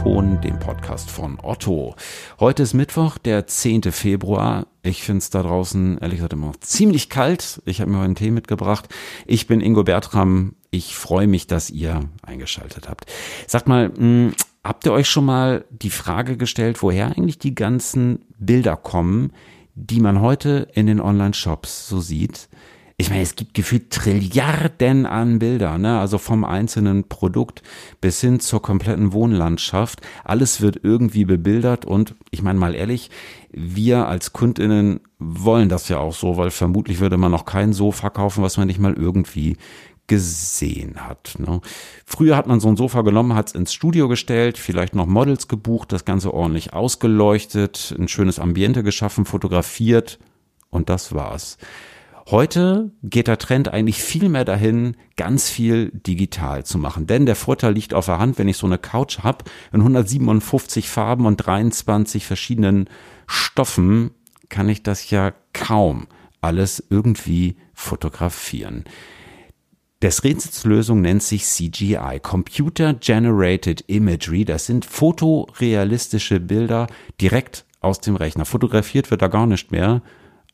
O-Ton, 0.00 0.40
dem 0.40 0.58
Podcast 0.58 1.10
von 1.10 1.38
Otto. 1.42 1.94
Heute 2.38 2.62
ist 2.62 2.72
Mittwoch, 2.72 3.18
der 3.18 3.46
10. 3.46 3.82
Februar. 3.92 4.66
Ich 4.82 5.02
finde 5.02 5.18
es 5.18 5.28
da 5.28 5.42
draußen, 5.42 5.98
ehrlich 5.98 6.16
gesagt, 6.18 6.32
immer 6.32 6.46
noch 6.46 6.60
ziemlich 6.60 7.10
kalt. 7.10 7.60
Ich 7.66 7.82
habe 7.82 7.90
mir 7.90 8.00
einen 8.00 8.14
Tee 8.14 8.30
mitgebracht. 8.30 8.88
Ich 9.26 9.46
bin 9.46 9.60
Ingo 9.60 9.84
Bertram. 9.84 10.54
Ich 10.70 10.96
freue 10.96 11.26
mich, 11.26 11.48
dass 11.48 11.68
ihr 11.68 12.00
eingeschaltet 12.22 12.88
habt. 12.88 13.12
Sagt 13.46 13.68
mal, 13.68 13.90
mh, 13.90 13.96
hm, 13.96 14.32
habt 14.64 14.86
ihr 14.86 14.92
euch 14.92 15.08
schon 15.08 15.26
mal 15.26 15.66
die 15.68 15.90
Frage 15.90 16.38
gestellt, 16.38 16.82
woher 16.82 17.08
eigentlich 17.08 17.38
die 17.38 17.54
ganzen 17.54 18.24
Bilder 18.38 18.76
kommen, 18.76 19.32
die 19.74 20.00
man 20.00 20.22
heute 20.22 20.68
in 20.72 20.86
den 20.86 21.00
Online-Shops 21.00 21.88
so 21.88 22.00
sieht? 22.00 22.48
Ich 23.00 23.08
meine, 23.08 23.22
es 23.22 23.34
gibt 23.34 23.54
gefühlt 23.54 23.90
Trilliarden 23.90 25.06
an 25.06 25.38
Bildern, 25.38 25.80
ne? 25.80 25.98
also 25.98 26.18
vom 26.18 26.44
einzelnen 26.44 27.08
Produkt 27.08 27.62
bis 28.02 28.20
hin 28.20 28.40
zur 28.40 28.60
kompletten 28.60 29.14
Wohnlandschaft. 29.14 30.02
Alles 30.22 30.60
wird 30.60 30.80
irgendwie 30.82 31.24
bebildert 31.24 31.86
und 31.86 32.14
ich 32.30 32.42
meine 32.42 32.58
mal 32.58 32.74
ehrlich, 32.74 33.10
wir 33.52 34.06
als 34.06 34.34
Kundinnen 34.34 35.00
wollen 35.18 35.70
das 35.70 35.88
ja 35.88 35.98
auch 35.98 36.12
so, 36.12 36.36
weil 36.36 36.50
vermutlich 36.50 37.00
würde 37.00 37.16
man 37.16 37.32
noch 37.32 37.46
kein 37.46 37.72
Sofa 37.72 38.10
kaufen, 38.10 38.42
was 38.42 38.58
man 38.58 38.66
nicht 38.66 38.78
mal 38.78 38.92
irgendwie 38.92 39.56
gesehen 40.06 40.96
hat. 40.96 41.36
Ne? 41.38 41.62
Früher 42.04 42.36
hat 42.36 42.48
man 42.48 42.60
so 42.60 42.68
ein 42.68 42.76
Sofa 42.76 43.00
genommen, 43.00 43.34
hat 43.34 43.48
es 43.48 43.54
ins 43.54 43.72
Studio 43.72 44.08
gestellt, 44.08 44.58
vielleicht 44.58 44.94
noch 44.94 45.06
Models 45.06 45.48
gebucht, 45.48 45.92
das 45.92 46.04
Ganze 46.04 46.34
ordentlich 46.34 46.74
ausgeleuchtet, 46.74 47.94
ein 47.98 48.08
schönes 48.08 48.38
Ambiente 48.38 48.82
geschaffen, 48.82 49.24
fotografiert 49.24 50.18
und 50.68 50.90
das 50.90 51.14
war's. 51.14 51.56
Heute 52.30 52.92
geht 53.02 53.26
der 53.26 53.38
Trend 53.38 53.70
eigentlich 53.70 54.04
viel 54.04 54.28
mehr 54.28 54.44
dahin, 54.44 54.96
ganz 55.16 55.50
viel 55.50 55.90
digital 55.90 56.64
zu 56.64 56.78
machen. 56.78 57.08
Denn 57.08 57.26
der 57.26 57.34
Vorteil 57.34 57.72
liegt 57.72 57.92
auf 57.92 58.06
der 58.06 58.20
Hand, 58.20 58.38
wenn 58.38 58.46
ich 58.46 58.56
so 58.56 58.66
eine 58.66 58.78
Couch 58.78 59.20
habe, 59.20 59.46
in 59.72 59.80
157 59.80 60.88
Farben 60.88 61.26
und 61.26 61.38
23 61.38 62.24
verschiedenen 62.24 62.88
Stoffen, 63.26 64.12
kann 64.48 64.68
ich 64.68 64.84
das 64.84 65.10
ja 65.10 65.32
kaum 65.52 66.06
alles 66.40 66.84
irgendwie 66.88 67.56
fotografieren. 67.74 68.84
Des 70.00 70.22
Rätsels 70.22 70.64
Lösung 70.64 71.00
nennt 71.00 71.24
sich 71.24 71.44
CGI, 71.44 72.20
Computer 72.22 72.94
Generated 72.94 73.84
Imagery. 73.88 74.44
Das 74.44 74.66
sind 74.66 74.84
fotorealistische 74.84 76.38
Bilder 76.38 76.86
direkt 77.20 77.66
aus 77.80 78.00
dem 78.00 78.14
Rechner. 78.14 78.44
Fotografiert 78.44 79.10
wird 79.10 79.20
da 79.20 79.26
gar 79.26 79.46
nicht 79.46 79.72
mehr, 79.72 80.00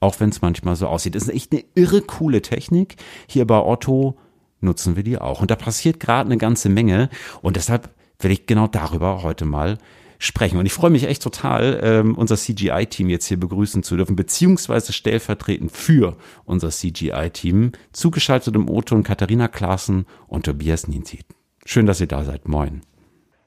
auch 0.01 0.21
wenn 0.21 0.31
es 0.31 0.43
manchmal 0.43 0.77
so 0.77 0.87
aussieht. 0.87 1.15
Das 1.15 1.25
ist 1.25 1.35
echt 1.35 1.53
eine 1.53 1.65
irre 1.75 2.03
coole 2.03 2.43
Technik. 2.43 2.97
Hier 3.29 3.47
bei 3.47 3.59
Otto 3.59 4.19
nutzen 4.61 4.97
wir 4.97 5.03
die 5.03 5.19
auch. 5.19 5.41
Und 5.41 5.51
da 5.51 5.57
passiert 5.57 6.01
gerade 6.01 6.27
eine 6.27 6.39
ganze 6.39 6.69
Menge. 6.69 7.09
Und 7.43 7.57
deshalb 7.57 7.91
will 8.19 8.31
ich 8.31 8.47
genau 8.47 8.67
darüber 8.67 9.23
heute 9.23 9.45
mal 9.45 9.79
sprechen. 10.19 10.59
Und 10.59 10.67
ich 10.67 10.73
freue 10.73 10.91
mich 10.91 11.05
echt 11.05 11.23
total, 11.23 11.81
ähm, 11.83 12.15
unser 12.15 12.37
CGI-Team 12.37 13.09
jetzt 13.11 13.27
hier 13.27 13.39
begrüßen 13.39 13.83
zu 13.83 13.97
dürfen, 13.97 14.17
beziehungsweise 14.17 14.93
stellvertretend 14.93 15.73
für 15.73 16.17
unser 16.45 16.71
CGI-Team, 16.71 17.73
zugeschaltet 17.93 18.55
im 18.55 18.69
Otto 18.69 18.95
und 18.95 19.03
Katharina 19.03 19.49
Klaassen 19.49 20.07
und 20.27 20.47
Tobias 20.47 20.89
Nienzit. 20.89 21.27
Schön, 21.65 21.87
dass 21.87 22.01
ihr 22.01 22.07
da 22.07 22.25
seid. 22.25 22.49
Moin. 22.49 22.83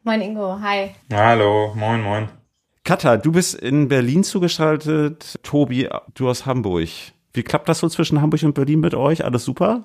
Moin 0.03 0.21
Ingo, 0.21 0.59
hi. 0.61 0.91
Hallo, 1.11 1.73
moin, 1.75 2.01
moin. 2.01 2.38
Katha, 2.89 3.17
du 3.17 3.31
bist 3.31 3.53
in 3.53 3.87
Berlin 3.87 4.23
zugeschaltet. 4.23 5.35
Tobi, 5.43 5.87
du 6.15 6.27
aus 6.27 6.47
Hamburg. 6.47 6.89
Wie 7.33 7.43
klappt 7.43 7.69
das 7.69 7.77
so 7.77 7.87
zwischen 7.87 8.19
Hamburg 8.19 8.41
und 8.41 8.55
Berlin 8.55 8.79
mit 8.79 8.95
euch? 8.95 9.23
Alles 9.23 9.45
super? 9.45 9.83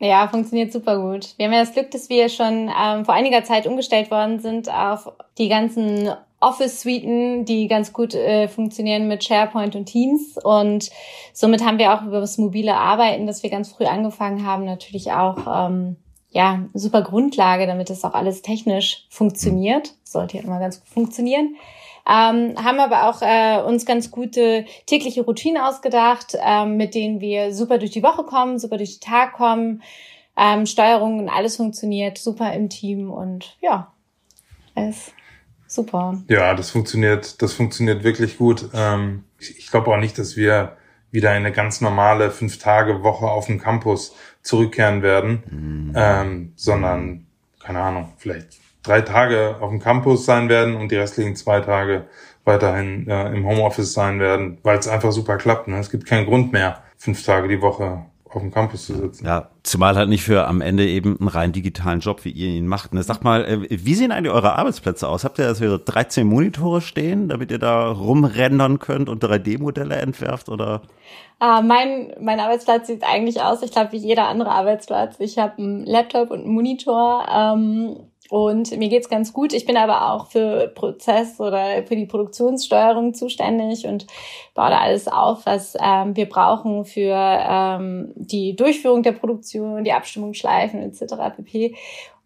Ja, 0.00 0.26
funktioniert 0.28 0.72
super 0.72 0.98
gut. 0.98 1.34
Wir 1.36 1.44
haben 1.44 1.52
ja 1.52 1.60
das 1.60 1.74
Glück, 1.74 1.90
dass 1.90 2.08
wir 2.08 2.30
schon 2.30 2.70
ähm, 2.74 3.04
vor 3.04 3.12
einiger 3.12 3.44
Zeit 3.44 3.66
umgestellt 3.66 4.10
worden 4.10 4.40
sind 4.40 4.72
auf 4.72 5.12
die 5.36 5.50
ganzen 5.50 6.08
Office-Suiten, 6.40 7.44
die 7.44 7.68
ganz 7.68 7.92
gut 7.92 8.14
äh, 8.14 8.48
funktionieren 8.48 9.08
mit 9.08 9.22
SharePoint 9.22 9.76
und 9.76 9.84
Teams. 9.84 10.38
Und 10.42 10.88
somit 11.34 11.62
haben 11.62 11.76
wir 11.76 11.92
auch 11.92 12.00
über 12.00 12.20
das 12.20 12.38
mobile 12.38 12.74
Arbeiten, 12.74 13.26
das 13.26 13.42
wir 13.42 13.50
ganz 13.50 13.70
früh 13.70 13.84
angefangen 13.84 14.46
haben, 14.46 14.64
natürlich 14.64 15.12
auch 15.12 15.68
ähm, 15.68 15.96
ja 16.30 16.60
super 16.72 17.02
Grundlage, 17.02 17.66
damit 17.66 17.90
das 17.90 18.04
auch 18.04 18.14
alles 18.14 18.40
technisch 18.40 19.04
funktioniert. 19.10 19.92
Sollte 20.02 20.38
ja 20.38 20.44
immer 20.44 20.60
ganz 20.60 20.80
gut 20.80 20.88
funktionieren. 20.88 21.56
Ähm, 22.06 22.54
haben 22.62 22.80
aber 22.80 23.08
auch 23.08 23.22
äh, 23.22 23.62
uns 23.62 23.86
ganz 23.86 24.10
gute 24.10 24.64
tägliche 24.86 25.22
Routinen 25.22 25.62
ausgedacht, 25.62 26.36
ähm, 26.44 26.76
mit 26.76 26.94
denen 26.94 27.20
wir 27.20 27.54
super 27.54 27.78
durch 27.78 27.92
die 27.92 28.02
Woche 28.02 28.24
kommen, 28.24 28.58
super 28.58 28.76
durch 28.76 28.98
den 28.98 29.08
Tag 29.08 29.34
kommen. 29.34 29.82
Ähm, 30.36 30.66
Steuerung 30.66 31.18
und 31.20 31.28
alles 31.28 31.56
funktioniert 31.56 32.18
super 32.18 32.52
im 32.54 32.68
Team 32.70 33.10
und 33.10 33.56
ja, 33.60 33.92
ist 34.74 35.12
super. 35.66 36.22
Ja, 36.28 36.54
das 36.54 36.70
funktioniert, 36.70 37.40
das 37.42 37.52
funktioniert 37.52 38.02
wirklich 38.02 38.38
gut. 38.38 38.68
Ähm, 38.74 39.24
ich, 39.38 39.58
ich 39.58 39.70
glaube 39.70 39.90
auch 39.92 39.98
nicht, 39.98 40.18
dass 40.18 40.36
wir 40.36 40.76
wieder 41.10 41.30
in 41.30 41.44
eine 41.44 41.52
ganz 41.52 41.80
normale 41.80 42.30
fünf 42.30 42.58
Tage 42.58 43.02
Woche 43.02 43.26
auf 43.26 43.46
dem 43.46 43.60
Campus 43.60 44.16
zurückkehren 44.42 45.02
werden, 45.02 45.42
mhm. 45.50 45.92
ähm, 45.94 46.52
sondern 46.56 47.26
keine 47.60 47.80
Ahnung, 47.80 48.12
vielleicht 48.16 48.61
drei 48.82 49.00
Tage 49.00 49.56
auf 49.60 49.70
dem 49.70 49.80
Campus 49.80 50.24
sein 50.24 50.48
werden 50.48 50.76
und 50.76 50.90
die 50.90 50.96
restlichen 50.96 51.36
zwei 51.36 51.60
Tage 51.60 52.06
weiterhin 52.44 53.08
äh, 53.08 53.32
im 53.32 53.46
Homeoffice 53.46 53.92
sein 53.92 54.18
werden, 54.18 54.58
weil 54.62 54.78
es 54.78 54.88
einfach 54.88 55.12
super 55.12 55.36
klappt. 55.36 55.68
Ne? 55.68 55.78
Es 55.78 55.90
gibt 55.90 56.06
keinen 56.06 56.26
Grund 56.26 56.52
mehr, 56.52 56.82
fünf 56.96 57.24
Tage 57.24 57.48
die 57.48 57.62
Woche 57.62 58.04
auf 58.34 58.40
dem 58.40 58.50
Campus 58.50 58.86
zu 58.86 58.94
sitzen. 58.96 59.26
Ja, 59.26 59.50
zumal 59.62 59.94
halt 59.94 60.08
nicht 60.08 60.24
für 60.24 60.46
am 60.46 60.60
Ende 60.60 60.86
eben 60.86 61.18
einen 61.18 61.28
rein 61.28 61.52
digitalen 61.52 62.00
Job, 62.00 62.24
wie 62.24 62.30
ihr 62.30 62.48
ihn 62.48 62.66
macht. 62.66 62.94
Ne? 62.94 63.02
Sag 63.02 63.22
mal, 63.22 63.44
äh, 63.44 63.66
wie 63.70 63.94
sehen 63.94 64.10
eigentlich 64.10 64.32
eure 64.32 64.54
Arbeitsplätze 64.54 65.08
aus? 65.08 65.24
Habt 65.24 65.38
ihr 65.38 65.46
da 65.46 65.54
so 65.54 65.78
13 65.78 66.26
Monitore 66.26 66.80
stehen, 66.80 67.28
damit 67.28 67.50
ihr 67.50 67.58
da 67.58 67.90
rumrendern 67.90 68.78
könnt 68.78 69.08
und 69.08 69.22
3D-Modelle 69.22 69.96
entwerft 69.96 70.48
oder? 70.48 70.82
Ah, 71.38 71.60
mein, 71.60 72.14
mein 72.20 72.40
Arbeitsplatz 72.40 72.86
sieht 72.86 73.04
eigentlich 73.04 73.42
aus, 73.42 73.62
ich 73.62 73.72
glaube, 73.72 73.92
wie 73.92 73.98
jeder 73.98 74.28
andere 74.28 74.50
Arbeitsplatz. 74.50 75.16
Ich 75.18 75.38
habe 75.38 75.58
einen 75.58 75.84
Laptop 75.84 76.30
und 76.30 76.40
einen 76.40 76.54
Monitor. 76.54 77.26
Ähm, 77.30 77.96
und 78.32 78.74
mir 78.78 78.88
geht's 78.88 79.10
ganz 79.10 79.34
gut. 79.34 79.52
Ich 79.52 79.66
bin 79.66 79.76
aber 79.76 80.10
auch 80.10 80.30
für 80.30 80.68
Prozess 80.68 81.38
oder 81.38 81.82
für 81.86 81.96
die 81.96 82.06
Produktionssteuerung 82.06 83.12
zuständig 83.12 83.86
und 83.86 84.06
baue 84.54 84.70
da 84.70 84.78
alles 84.78 85.06
auf, 85.06 85.44
was 85.44 85.76
ähm, 85.78 86.16
wir 86.16 86.26
brauchen 86.26 86.86
für 86.86 87.14
ähm, 87.14 88.10
die 88.16 88.56
Durchführung 88.56 89.02
der 89.02 89.12
Produktion, 89.12 89.84
die 89.84 89.92
Abstimmungsschleifen 89.92 90.80
etc. 90.80 91.12
pp. 91.36 91.74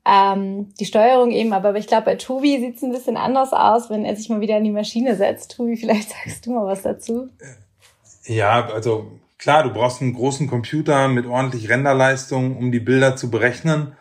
Ähm, 0.05 0.73
die 0.79 0.85
Steuerung 0.85 1.33
eben, 1.33 1.53
aber 1.53 1.75
ich 1.75 1.89
glaube, 1.89 2.05
bei 2.05 2.15
Tobi 2.15 2.61
sieht's 2.61 2.85
ein 2.85 2.93
bisschen 2.93 3.17
anders 3.17 3.53
aus, 3.53 3.91
wenn 3.91 4.05
er 4.05 4.15
sich 4.15 4.29
mal 4.29 4.41
wieder 4.41 4.59
in 4.59 4.63
die 4.63 4.71
Maschine 4.71 5.17
setzt. 5.17 5.57
Tobi, 5.57 5.77
vielleicht 5.77 6.11
sagst 6.25 6.47
du 6.47 6.53
mal 6.53 6.67
was 6.67 6.83
dazu. 6.83 7.31
Ja, 8.27 8.65
also 8.69 9.11
klar, 9.39 9.65
du 9.65 9.71
brauchst 9.71 10.01
einen 10.03 10.15
großen 10.15 10.47
Computer 10.47 11.09
mit 11.09 11.27
ordentlich 11.27 11.69
Renderleistung, 11.69 12.57
um 12.57 12.71
die 12.71 12.79
Bilder 12.79 13.17
zu 13.17 13.29
berechnen. 13.29 13.97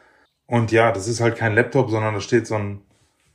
Und 0.47 0.71
ja, 0.71 0.91
das 0.91 1.07
ist 1.07 1.21
halt 1.21 1.37
kein 1.37 1.55
Laptop, 1.55 1.89
sondern 1.89 2.13
da 2.13 2.21
steht 2.21 2.47
so 2.47 2.55
ein 2.55 2.81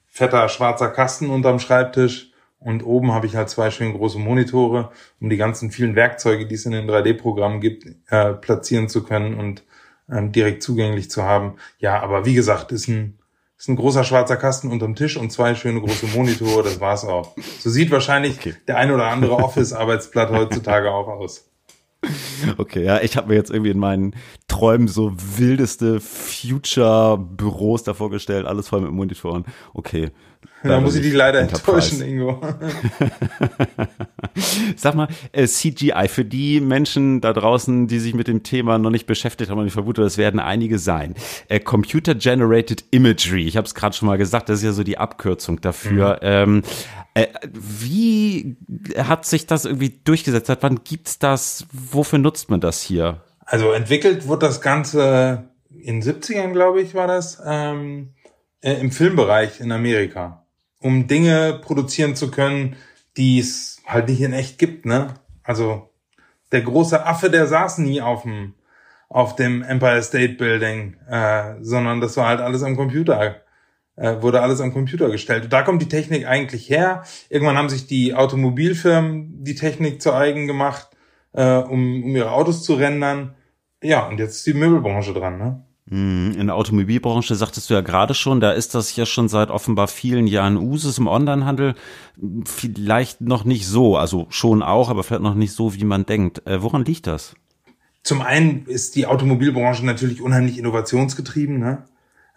fetter 0.06 0.48
schwarzer 0.48 0.88
Kasten 0.88 1.30
unterm 1.30 1.58
Schreibtisch. 1.58 2.32
Und 2.58 2.84
oben 2.84 3.12
habe 3.12 3.26
ich 3.26 3.36
halt 3.36 3.48
zwei 3.48 3.70
schön 3.70 3.94
große 3.94 4.18
Monitore, 4.18 4.90
um 5.18 5.30
die 5.30 5.38
ganzen 5.38 5.70
vielen 5.70 5.96
Werkzeuge, 5.96 6.46
die 6.46 6.56
es 6.56 6.66
in 6.66 6.72
den 6.72 6.88
3D-Programmen 6.88 7.60
gibt, 7.60 7.86
äh, 8.10 8.34
platzieren 8.34 8.90
zu 8.90 9.02
können 9.02 9.38
und 9.38 9.64
ähm, 10.10 10.30
direkt 10.30 10.62
zugänglich 10.62 11.10
zu 11.10 11.22
haben. 11.22 11.56
Ja, 11.78 12.00
aber 12.02 12.26
wie 12.26 12.34
gesagt, 12.34 12.70
ist 12.72 12.86
ein, 12.88 13.18
ist 13.56 13.68
ein 13.68 13.76
großer 13.76 14.04
schwarzer 14.04 14.36
Kasten 14.36 14.70
unterm 14.70 14.94
Tisch 14.94 15.16
und 15.16 15.32
zwei 15.32 15.54
schöne 15.54 15.80
große 15.80 16.06
Monitore, 16.08 16.62
das 16.62 16.80
war's 16.80 17.04
auch. 17.06 17.34
So 17.60 17.70
sieht 17.70 17.90
wahrscheinlich 17.90 18.38
okay. 18.38 18.54
der 18.68 18.76
ein 18.76 18.90
oder 18.90 19.06
andere 19.06 19.36
Office-Arbeitsblatt 19.36 20.30
heutzutage 20.30 20.90
auch 20.90 21.08
aus. 21.08 21.49
Okay, 22.56 22.84
ja, 22.84 23.00
ich 23.02 23.16
habe 23.16 23.28
mir 23.28 23.34
jetzt 23.34 23.50
irgendwie 23.50 23.70
in 23.70 23.78
meinen 23.78 24.14
Träumen 24.48 24.88
so 24.88 25.12
wildeste 25.14 26.00
Future-Büros 26.00 27.82
da 27.82 27.94
vorgestellt, 27.94 28.46
alles 28.46 28.68
voll 28.68 28.80
mit 28.80 28.92
Monitoren. 28.92 29.44
Okay. 29.74 30.10
Da 30.62 30.78
muss 30.78 30.94
ich 30.94 31.02
dich 31.02 31.14
leider 31.14 31.40
enttäuschen, 31.40 32.02
Ingo. 32.02 32.38
Sag 34.76 34.94
mal, 34.94 35.08
äh, 35.32 35.46
CGI, 35.46 36.08
für 36.08 36.24
die 36.24 36.60
Menschen 36.60 37.22
da 37.22 37.32
draußen, 37.32 37.86
die 37.86 37.98
sich 37.98 38.14
mit 38.14 38.28
dem 38.28 38.42
Thema 38.42 38.78
noch 38.78 38.90
nicht 38.90 39.06
beschäftigt 39.06 39.50
haben, 39.50 39.58
und 39.58 39.66
ich 39.66 39.72
vermute, 39.72 40.02
das 40.02 40.18
werden 40.18 40.38
einige 40.38 40.78
sein. 40.78 41.14
Äh, 41.48 41.60
Computer 41.60 42.14
Generated 42.14 42.84
Imagery, 42.90 43.46
ich 43.46 43.56
habe 43.56 43.66
es 43.66 43.74
gerade 43.74 43.96
schon 43.96 44.08
mal 44.08 44.18
gesagt, 44.18 44.50
das 44.50 44.58
ist 44.58 44.64
ja 44.64 44.72
so 44.72 44.82
die 44.82 44.98
Abkürzung 44.98 45.62
dafür. 45.62 46.16
Mhm. 46.16 46.18
Ähm, 46.22 46.62
äh, 47.14 47.26
wie 47.52 48.56
hat 48.96 49.24
sich 49.26 49.46
das 49.46 49.64
irgendwie 49.64 50.00
durchgesetzt? 50.04 50.46
Seit 50.46 50.62
wann 50.62 50.84
gibt's 50.84 51.18
das? 51.18 51.66
Wofür 51.72 52.18
nutzt 52.18 52.50
man 52.50 52.60
das 52.60 52.80
hier? 52.80 53.22
Also 53.44 53.72
entwickelt 53.72 54.28
wurde 54.28 54.46
das 54.46 54.60
Ganze 54.60 55.50
in 55.70 56.02
70ern, 56.02 56.52
glaube 56.52 56.80
ich, 56.80 56.94
war 56.94 57.06
das, 57.06 57.40
ähm, 57.44 58.14
äh, 58.60 58.74
im 58.74 58.92
Filmbereich 58.92 59.60
in 59.60 59.72
Amerika. 59.72 60.46
Um 60.78 61.06
Dinge 61.06 61.60
produzieren 61.62 62.14
zu 62.16 62.30
können, 62.30 62.76
die 63.16 63.38
es 63.38 63.82
halt 63.86 64.08
nicht 64.08 64.20
in 64.20 64.32
echt 64.32 64.58
gibt, 64.58 64.86
ne? 64.86 65.14
Also 65.42 65.90
der 66.52 66.62
große 66.62 67.04
Affe, 67.04 67.30
der 67.30 67.46
saß 67.46 67.78
nie 67.78 68.00
auf 68.00 68.22
dem 68.22 68.54
auf 69.08 69.34
dem 69.34 69.62
Empire 69.62 70.02
State 70.04 70.34
Building, 70.34 70.96
äh, 71.08 71.56
sondern 71.60 72.00
das 72.00 72.16
war 72.16 72.28
halt 72.28 72.40
alles 72.40 72.62
am 72.62 72.76
Computer 72.76 73.42
wurde 73.96 74.40
alles 74.40 74.60
am 74.60 74.72
Computer 74.72 75.10
gestellt. 75.10 75.44
Und 75.44 75.52
da 75.52 75.62
kommt 75.62 75.82
die 75.82 75.88
Technik 75.88 76.26
eigentlich 76.26 76.70
her. 76.70 77.04
Irgendwann 77.28 77.58
haben 77.58 77.68
sich 77.68 77.86
die 77.86 78.14
Automobilfirmen 78.14 79.44
die 79.44 79.54
Technik 79.54 80.00
zu 80.00 80.12
eigen 80.14 80.46
gemacht, 80.46 80.88
äh, 81.32 81.56
um, 81.56 82.04
um 82.04 82.16
ihre 82.16 82.32
Autos 82.32 82.62
zu 82.62 82.74
rendern. 82.74 83.34
Ja, 83.82 84.06
und 84.08 84.18
jetzt 84.18 84.36
ist 84.36 84.46
die 84.46 84.54
Möbelbranche 84.54 85.12
dran, 85.12 85.38
ne? 85.38 85.64
Mhm. 85.90 86.36
In 86.38 86.46
der 86.46 86.56
Automobilbranche 86.56 87.34
sagtest 87.34 87.68
du 87.68 87.74
ja 87.74 87.80
gerade 87.80 88.14
schon, 88.14 88.40
da 88.40 88.52
ist 88.52 88.74
das 88.74 88.94
ja 88.94 89.04
schon 89.06 89.28
seit 89.28 89.50
offenbar 89.50 89.88
vielen 89.88 90.26
Jahren 90.26 90.56
Usus 90.56 90.98
im 90.98 91.08
Onlinehandel. 91.08 91.74
Vielleicht 92.44 93.20
noch 93.20 93.44
nicht 93.44 93.66
so, 93.66 93.96
also 93.96 94.26
schon 94.30 94.62
auch, 94.62 94.88
aber 94.88 95.02
vielleicht 95.02 95.22
noch 95.22 95.34
nicht 95.34 95.52
so, 95.52 95.74
wie 95.74 95.84
man 95.84 96.06
denkt. 96.06 96.46
Äh, 96.46 96.62
woran 96.62 96.84
liegt 96.84 97.06
das? 97.06 97.34
Zum 98.02 98.22
einen 98.22 98.64
ist 98.66 98.96
die 98.96 99.06
Automobilbranche 99.06 99.84
natürlich 99.84 100.22
unheimlich 100.22 100.58
innovationsgetrieben, 100.58 101.58
ne? 101.58 101.84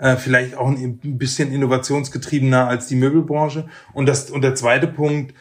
Äh, 0.04 0.18
vielleicht 0.18 0.58
auch 0.58 0.68
ein 0.68 1.00
bisschen 1.02 1.54
innovationsgetriebener 1.54 2.68
als 2.68 2.88
die 2.88 2.98
Möbelbranche. 2.98 3.70
Und, 3.94 4.06
das, 4.06 4.30
und 4.30 4.42
der 4.42 4.54
zweite 4.54 4.88
Punkt 4.88 5.34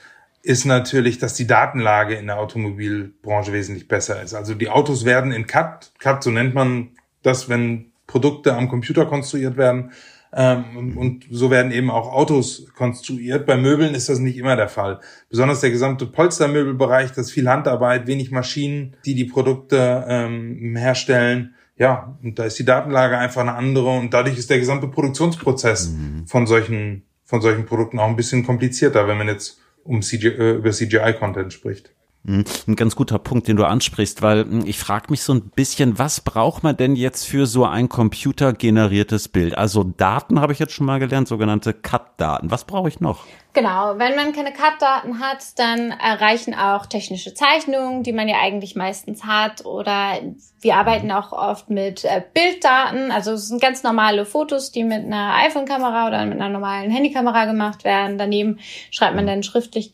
ist 0.45 0.67
natürlich, 0.67 1.19
dass 1.19 1.35
die 1.35 1.49
Datenlage 1.49 2.15
in 2.15 2.29
der 2.29 2.39
Automobilbranche 2.39 3.53
wesentlich 3.53 3.89
besser 3.89 4.23
ist. 4.23 4.35
Also 4.35 4.55
die 4.55 4.69
Autos 4.69 5.05
werden 5.05 5.33
in 5.33 5.49
CAD, 5.49 5.91
CAD, 5.99 6.23
so 6.23 6.31
nennt 6.31 6.55
man 6.55 6.91
das, 7.25 7.49
wenn 7.49 7.91
Produkte 8.07 8.55
am 8.55 8.69
Computer 8.69 9.05
konstruiert 9.05 9.57
werden, 9.57 9.91
ähm, 10.33 10.97
und 10.97 11.27
so 11.29 11.51
werden 11.51 11.73
eben 11.73 11.91
auch 11.91 12.13
Autos 12.13 12.69
konstruiert. 12.77 13.47
Bei 13.47 13.57
Möbeln 13.57 13.97
ist 13.97 14.09
das 14.09 14.21
nicht 14.21 14.39
immer 14.39 14.55
der 14.55 14.69
Fall. 14.69 15.01
Besonders 15.29 15.61
der 15.61 15.71
gesamte 15.71 16.07
Polstermöbelbereich, 16.07 17.11
das 17.11 17.27
ist 17.27 17.33
viel 17.33 17.49
Handarbeit, 17.49 18.07
wenig 18.07 18.31
Maschinen, 18.31 18.97
die 19.05 19.17
die 19.17 19.25
Produkte 19.25 20.05
ähm, 20.07 20.77
herstellen. 20.77 21.57
Ja, 21.83 22.17
und 22.23 22.39
da 22.39 22.45
ist 22.45 22.57
die 22.61 22.65
Datenlage 22.65 23.19
einfach 23.19 23.41
eine 23.41 23.55
andere 23.55 23.91
und 23.99 24.15
dadurch 24.15 24.39
ist 24.39 24.49
der 24.51 24.61
gesamte 24.61 24.87
Produktionsprozess 24.87 25.91
mhm. 25.91 26.29
von 26.29 26.47
solchen 26.47 27.03
von 27.25 27.41
solchen 27.41 27.67
Produkten 27.67 27.99
auch 27.99 28.07
ein 28.07 28.15
bisschen 28.15 28.47
komplizierter, 28.47 29.09
wenn 29.09 29.19
man 29.19 29.27
jetzt 29.27 29.59
um 29.83 30.01
CGI, 30.01 30.29
äh, 30.29 30.53
über 30.53 30.71
CGI-Content 30.71 31.53
spricht. 31.53 31.93
Hm, 32.25 32.45
ein 32.69 32.77
ganz 32.77 32.95
guter 32.95 33.19
Punkt, 33.19 33.49
den 33.49 33.57
du 33.57 33.65
ansprichst, 33.65 34.23
weil 34.23 34.45
hm, 34.45 34.63
ich 34.65 34.79
frage 34.79 35.07
mich 35.11 35.23
so 35.23 35.35
ein 35.35 35.51
bisschen, 35.57 35.99
was 35.99 36.21
braucht 36.21 36.63
man 36.63 36.77
denn 36.77 36.95
jetzt 36.95 37.25
für 37.25 37.47
so 37.47 37.65
ein 37.65 37.89
computergeneriertes 37.89 39.27
Bild? 39.27 39.59
Also 39.59 39.83
Daten 39.83 40.41
habe 40.41 40.53
ich 40.53 40.61
jetzt 40.61 40.75
schon 40.75 40.87
mal 40.87 41.01
gelernt, 41.01 41.27
sogenannte 41.27 41.73
CAD-Daten. 41.73 42.53
Was 42.53 42.65
brauche 42.65 42.89
ich 42.89 43.01
noch? 43.01 43.25
Genau, 43.55 43.99
wenn 43.99 44.17
man 44.17 44.33
keine 44.33 44.51
CAD-Daten 44.51 45.21
hat, 45.21 45.59
dann 45.59 45.91
erreichen 45.91 46.55
auch 46.55 46.87
technische 46.87 47.35
Zeichnungen, 47.35 48.03
die 48.03 48.15
man 48.15 48.27
ja 48.27 48.37
eigentlich 48.41 48.77
meistens 48.77 49.25
hat. 49.25 49.67
Oder 49.67 50.21
wir 50.63 50.77
arbeiten 50.77 51.13
auch 51.13 51.33
oft 51.33 51.69
mit 51.69 52.03
äh, 52.07 52.23
Bilddaten. 52.33 53.11
Also 53.11 53.33
es 53.33 53.49
sind 53.49 53.61
ganz 53.61 53.83
normale 53.83 54.25
Fotos, 54.25 54.73
die 54.73 54.85
mit 54.85 55.05
einer 55.05 55.35
iPhone-Kamera 55.45 56.09
oder 56.09 56.25
mit 56.25 56.41
einer 56.41 56.49
normalen 56.49 56.91
Handykamera 56.91 57.45
gemacht 57.45 57.85
werden. 57.85 58.17
Daneben 58.17 58.59
schreibt 58.91 59.17
man 59.17 59.27
dann 59.27 59.43
schriftlich 59.43 59.91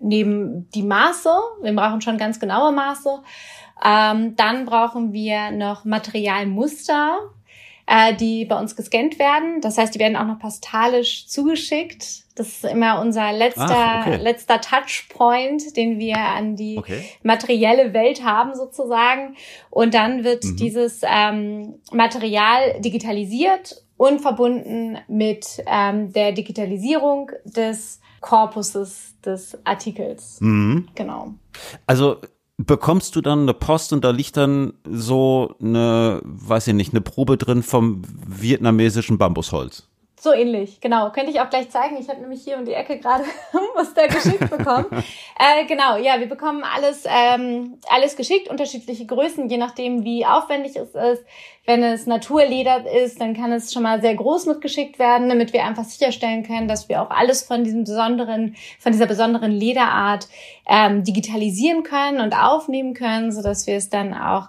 neben 0.00 0.70
die 0.70 0.82
Maße. 0.82 1.30
Wir 1.60 1.76
brauchen 1.76 2.00
schon 2.00 2.16
ganz 2.16 2.40
genaue 2.40 2.72
Maße. 2.72 3.20
Ähm, 3.84 4.34
dann 4.36 4.64
brauchen 4.64 5.12
wir 5.12 5.50
noch 5.50 5.84
Materialmuster 5.84 7.18
äh, 7.86 8.14
die 8.14 8.44
bei 8.44 8.58
uns 8.58 8.76
gescannt 8.76 9.18
werden. 9.18 9.60
Das 9.60 9.78
heißt, 9.78 9.94
die 9.94 9.98
werden 9.98 10.16
auch 10.16 10.26
noch 10.26 10.38
postalisch 10.38 11.26
zugeschickt. 11.26 12.24
Das 12.34 12.48
ist 12.48 12.64
immer 12.64 13.00
unser 13.00 13.32
letzter, 13.32 13.66
Ach, 13.68 14.06
okay. 14.06 14.16
letzter 14.16 14.60
Touchpoint, 14.60 15.76
den 15.76 15.98
wir 15.98 16.18
an 16.18 16.56
die 16.56 16.78
okay. 16.78 17.04
materielle 17.22 17.92
Welt 17.92 18.24
haben 18.24 18.54
sozusagen. 18.54 19.36
Und 19.70 19.94
dann 19.94 20.24
wird 20.24 20.44
mhm. 20.44 20.56
dieses 20.56 21.02
ähm, 21.04 21.74
Material 21.92 22.80
digitalisiert 22.80 23.84
und 23.96 24.20
verbunden 24.20 24.98
mit 25.06 25.62
ähm, 25.66 26.12
der 26.12 26.32
Digitalisierung 26.32 27.30
des 27.44 28.00
Korpuses 28.20 29.14
des 29.24 29.58
Artikels. 29.64 30.40
Mhm. 30.40 30.88
Genau. 30.94 31.34
Also 31.86 32.16
bekommst 32.56 33.16
du 33.16 33.20
dann 33.20 33.42
eine 33.42 33.54
Post 33.54 33.92
und 33.92 34.04
da 34.04 34.10
liegt 34.10 34.36
dann 34.36 34.74
so 34.88 35.54
eine, 35.60 36.20
weiß 36.24 36.68
ich 36.68 36.74
nicht, 36.74 36.92
eine 36.92 37.00
Probe 37.00 37.36
drin 37.36 37.62
vom 37.62 38.02
vietnamesischen 38.26 39.18
Bambusholz. 39.18 39.88
So 40.24 40.32
ähnlich, 40.32 40.80
genau. 40.80 41.10
Könnte 41.10 41.30
ich 41.30 41.40
auch 41.42 41.50
gleich 41.50 41.68
zeigen. 41.68 41.98
Ich 41.98 42.08
habe 42.08 42.18
nämlich 42.18 42.42
hier 42.42 42.56
um 42.56 42.64
die 42.64 42.72
Ecke 42.72 42.98
gerade 42.98 43.24
was 43.74 43.92
da 43.92 44.06
geschickt 44.06 44.48
bekommen. 44.48 44.86
äh, 45.38 45.66
genau, 45.66 45.98
ja, 45.98 46.18
wir 46.18 46.30
bekommen 46.30 46.64
alles, 46.64 47.04
ähm, 47.06 47.76
alles 47.90 48.16
geschickt, 48.16 48.48
unterschiedliche 48.48 49.04
Größen, 49.04 49.50
je 49.50 49.58
nachdem, 49.58 50.02
wie 50.02 50.24
aufwendig 50.24 50.76
es 50.76 50.94
ist. 50.94 51.26
Wenn 51.66 51.82
es 51.82 52.06
Naturleder 52.06 52.90
ist, 52.90 53.20
dann 53.20 53.34
kann 53.34 53.52
es 53.52 53.70
schon 53.70 53.82
mal 53.82 54.00
sehr 54.00 54.14
groß 54.14 54.46
mitgeschickt 54.46 54.98
werden, 54.98 55.28
damit 55.28 55.52
wir 55.52 55.62
einfach 55.62 55.84
sicherstellen 55.84 56.42
können, 56.42 56.68
dass 56.68 56.88
wir 56.88 57.02
auch 57.02 57.10
alles 57.10 57.42
von 57.42 57.62
diesem 57.62 57.84
besonderen, 57.84 58.56
von 58.78 58.92
dieser 58.92 59.06
besonderen 59.06 59.52
Lederart 59.52 60.26
ähm, 60.66 61.04
digitalisieren 61.04 61.82
können 61.82 62.22
und 62.22 62.32
aufnehmen 62.34 62.94
können, 62.94 63.30
so 63.30 63.42
dass 63.42 63.66
wir 63.66 63.76
es 63.76 63.90
dann 63.90 64.14
auch 64.14 64.48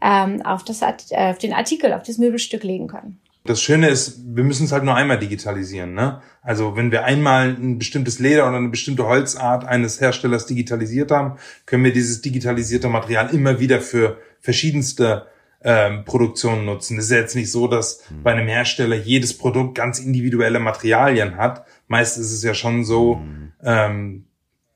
ähm, 0.00 0.46
auf, 0.46 0.62
das, 0.62 0.82
äh, 0.82 1.30
auf 1.30 1.38
den 1.38 1.52
Artikel, 1.52 1.92
auf 1.94 2.04
das 2.04 2.18
Möbelstück 2.18 2.62
legen 2.62 2.86
können. 2.86 3.20
Das 3.46 3.62
Schöne 3.62 3.88
ist, 3.88 4.20
wir 4.34 4.44
müssen 4.44 4.66
es 4.66 4.72
halt 4.72 4.84
nur 4.84 4.94
einmal 4.94 5.18
digitalisieren. 5.18 5.94
Ne? 5.94 6.20
Also 6.42 6.76
wenn 6.76 6.90
wir 6.90 7.04
einmal 7.04 7.48
ein 7.48 7.78
bestimmtes 7.78 8.18
Leder 8.18 8.46
oder 8.48 8.56
eine 8.56 8.68
bestimmte 8.68 9.06
Holzart 9.06 9.64
eines 9.64 10.00
Herstellers 10.00 10.46
digitalisiert 10.46 11.10
haben, 11.10 11.38
können 11.64 11.84
wir 11.84 11.92
dieses 11.92 12.20
digitalisierte 12.20 12.88
Material 12.88 13.34
immer 13.34 13.60
wieder 13.60 13.80
für 13.80 14.18
verschiedenste 14.40 15.26
ähm, 15.62 16.04
Produktionen 16.04 16.64
nutzen. 16.64 16.98
Es 16.98 17.06
ist 17.06 17.10
ja 17.10 17.18
jetzt 17.18 17.34
nicht 17.34 17.50
so, 17.50 17.66
dass 17.66 18.08
mhm. 18.10 18.22
bei 18.22 18.32
einem 18.32 18.46
Hersteller 18.46 18.96
jedes 18.96 19.36
Produkt 19.36 19.74
ganz 19.74 19.98
individuelle 19.98 20.60
Materialien 20.60 21.36
hat. 21.36 21.66
Meist 21.88 22.18
ist 22.18 22.32
es 22.32 22.42
ja 22.42 22.54
schon 22.54 22.84
so, 22.84 23.16
mhm. 23.16 23.52
ähm, 23.62 24.24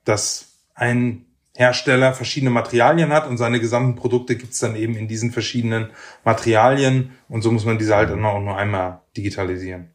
dass 0.05 0.57
ein 0.75 1.27
Hersteller 1.57 2.13
verschiedene 2.15 2.51
Materialien 2.51 3.11
hat 3.13 3.29
und 3.29 3.37
seine 3.37 3.61
gesamten 3.61 3.97
Produkte 3.97 4.37
gibt's 4.37 4.61
dann 4.61 4.77
eben 4.77 4.95
in 4.95 5.09
diesen 5.09 5.33
verschiedenen 5.33 5.91
Materialien 6.25 7.13
und 7.29 7.43
so 7.43 7.51
muss 7.51 7.65
man 7.65 7.79
diese 7.79 7.97
halt 7.97 8.11
dann 8.11 8.25
auch 8.25 8.41
nur 8.41 8.57
einmal 8.57 9.01
digitalisieren. 9.17 9.91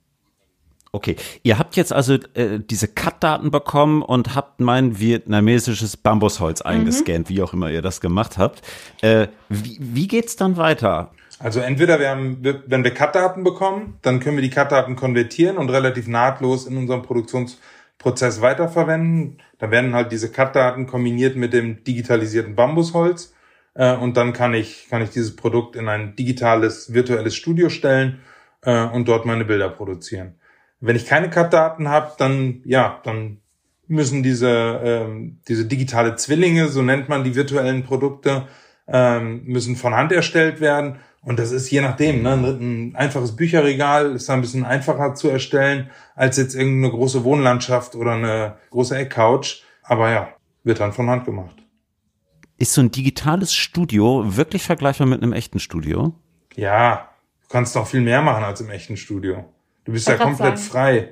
Okay, 0.96 1.18
ihr 1.44 1.60
habt 1.60 1.76
jetzt 1.76 1.92
also 1.92 2.14
äh, 2.36 2.60
diese 2.60 2.88
CAD-Daten 2.88 3.52
bekommen 3.52 4.02
und 4.02 4.34
habt 4.34 4.62
mein 4.62 4.98
vietnamesisches 4.98 5.98
Bambusholz 5.98 6.64
mhm. 6.64 6.70
eingescannt, 6.70 7.28
wie 7.28 7.42
auch 7.42 7.52
immer 7.52 7.70
ihr 7.70 7.82
das 7.82 8.00
gemacht 8.00 8.38
habt. 8.38 8.62
Äh, 9.02 9.28
wie, 9.50 9.78
wie 9.82 10.08
geht's 10.08 10.38
dann 10.38 10.56
weiter? 10.56 11.12
Also 11.38 11.60
entweder 11.60 12.00
wir 12.00 12.10
haben, 12.10 12.38
wenn 12.66 12.86
wir 12.86 12.94
CAD-Daten 12.94 13.44
bekommen, 13.44 13.98
dann 14.04 14.22
können 14.22 14.38
wir 14.38 14.42
die 14.42 14.50
CAD-Daten 14.50 14.96
konvertieren 14.96 15.58
und 15.58 15.70
relativ 15.70 16.08
nahtlos 16.08 16.66
in 16.66 16.78
unserem 16.78 17.02
Produktions 17.02 17.60
Prozess 17.98 18.42
weiterverwenden. 18.42 19.42
Da 19.58 19.72
werden 19.72 19.96
halt 19.96 20.12
diese 20.12 20.32
Cut-Daten 20.32 20.86
kombiniert 20.88 21.36
mit 21.36 21.54
dem 21.54 21.84
digitalisierten 21.84 22.56
Bambusholz. 22.56 23.34
Äh, 23.74 23.96
und 23.96 24.18
dann 24.18 24.34
kann 24.34 24.54
ich, 24.54 24.88
kann 24.90 25.02
ich 25.02 25.10
dieses 25.10 25.36
Produkt 25.36 25.76
in 25.76 25.88
ein 25.88 26.16
digitales, 26.16 26.94
virtuelles 26.94 27.36
Studio 27.36 27.70
stellen 27.70 28.20
äh, 28.62 28.86
und 28.86 29.08
dort 29.08 29.26
meine 29.26 29.46
Bilder 29.46 29.70
produzieren. 29.70 30.36
Wenn 30.80 30.96
ich 30.96 31.06
keine 31.06 31.30
Cut-Daten 31.30 31.90
habe, 31.90 32.14
dann, 32.18 32.62
ja, 32.66 33.00
dann 33.04 33.40
müssen 33.88 34.24
diese, 34.24 34.82
ähm, 34.84 35.40
diese 35.48 35.66
digitale 35.66 36.16
Zwillinge, 36.16 36.68
so 36.68 36.82
nennt 36.82 37.10
man 37.10 37.24
die 37.24 37.36
virtuellen 37.36 37.84
Produkte, 37.84 38.48
ähm, 38.88 39.44
müssen 39.46 39.76
von 39.76 39.96
Hand 39.96 40.12
erstellt 40.12 40.60
werden. 40.60 41.00
Und 41.26 41.40
das 41.40 41.52
ist 41.52 41.72
je 41.72 41.82
nachdem, 41.82 42.22
ne, 42.22 42.34
ein 42.34 42.96
einfaches 42.96 43.36
Bücherregal 43.36 44.16
ist 44.16 44.30
da 44.30 44.34
ein 44.34 44.42
bisschen 44.42 44.64
einfacher 44.64 45.16
zu 45.16 45.28
erstellen 45.28 45.90
als 46.16 46.38
jetzt 46.38 46.54
irgendeine 46.54 46.92
große 46.92 47.24
Wohnlandschaft 47.24 47.96
oder 47.96 48.12
eine 48.12 48.58
große 48.70 48.96
Eckcouch. 48.96 49.64
Aber 49.82 50.12
ja, 50.12 50.30
wird 50.64 50.80
dann 50.80 50.94
von 50.94 51.10
Hand 51.10 51.26
gemacht. 51.26 51.56
Ist 52.58 52.74
so 52.74 52.82
ein 52.82 52.92
digitales 52.92 53.54
Studio 53.54 54.38
wirklich 54.38 54.64
vergleichbar 54.64 55.08
mit 55.08 55.24
einem 55.24 55.34
echten 55.34 55.60
Studio? 55.60 56.14
Ja, 56.56 57.10
du 57.42 57.48
kannst 57.50 57.76
doch 57.76 57.88
viel 57.88 58.02
mehr 58.02 58.22
machen 58.22 58.44
als 58.44 58.62
im 58.62 58.70
echten 58.70 58.96
Studio. 58.96 59.46
Du 59.84 59.92
bist 59.92 60.08
ja 60.08 60.16
komplett 60.16 60.60
sagen. 60.60 60.70
frei. 60.70 61.10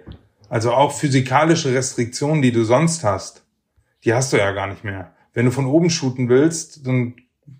Also 0.47 0.73
auch 0.73 0.91
physikalische 0.91 1.73
Restriktionen, 1.73 2.43
die 2.43 2.51
du 2.51 2.63
sonst 2.63 3.03
hast, 3.03 3.45
die 4.05 4.13
hast 4.13 4.31
du 4.31 4.37
ja 4.37 4.51
gar 4.51 4.67
nicht 4.67 4.83
mehr. 4.83 5.15
Wenn 5.33 5.45
du 5.45 5.51
von 5.51 5.65
oben 5.65 5.89
shooten 5.89 6.29
willst, 6.29 6.85
dann 6.85 7.15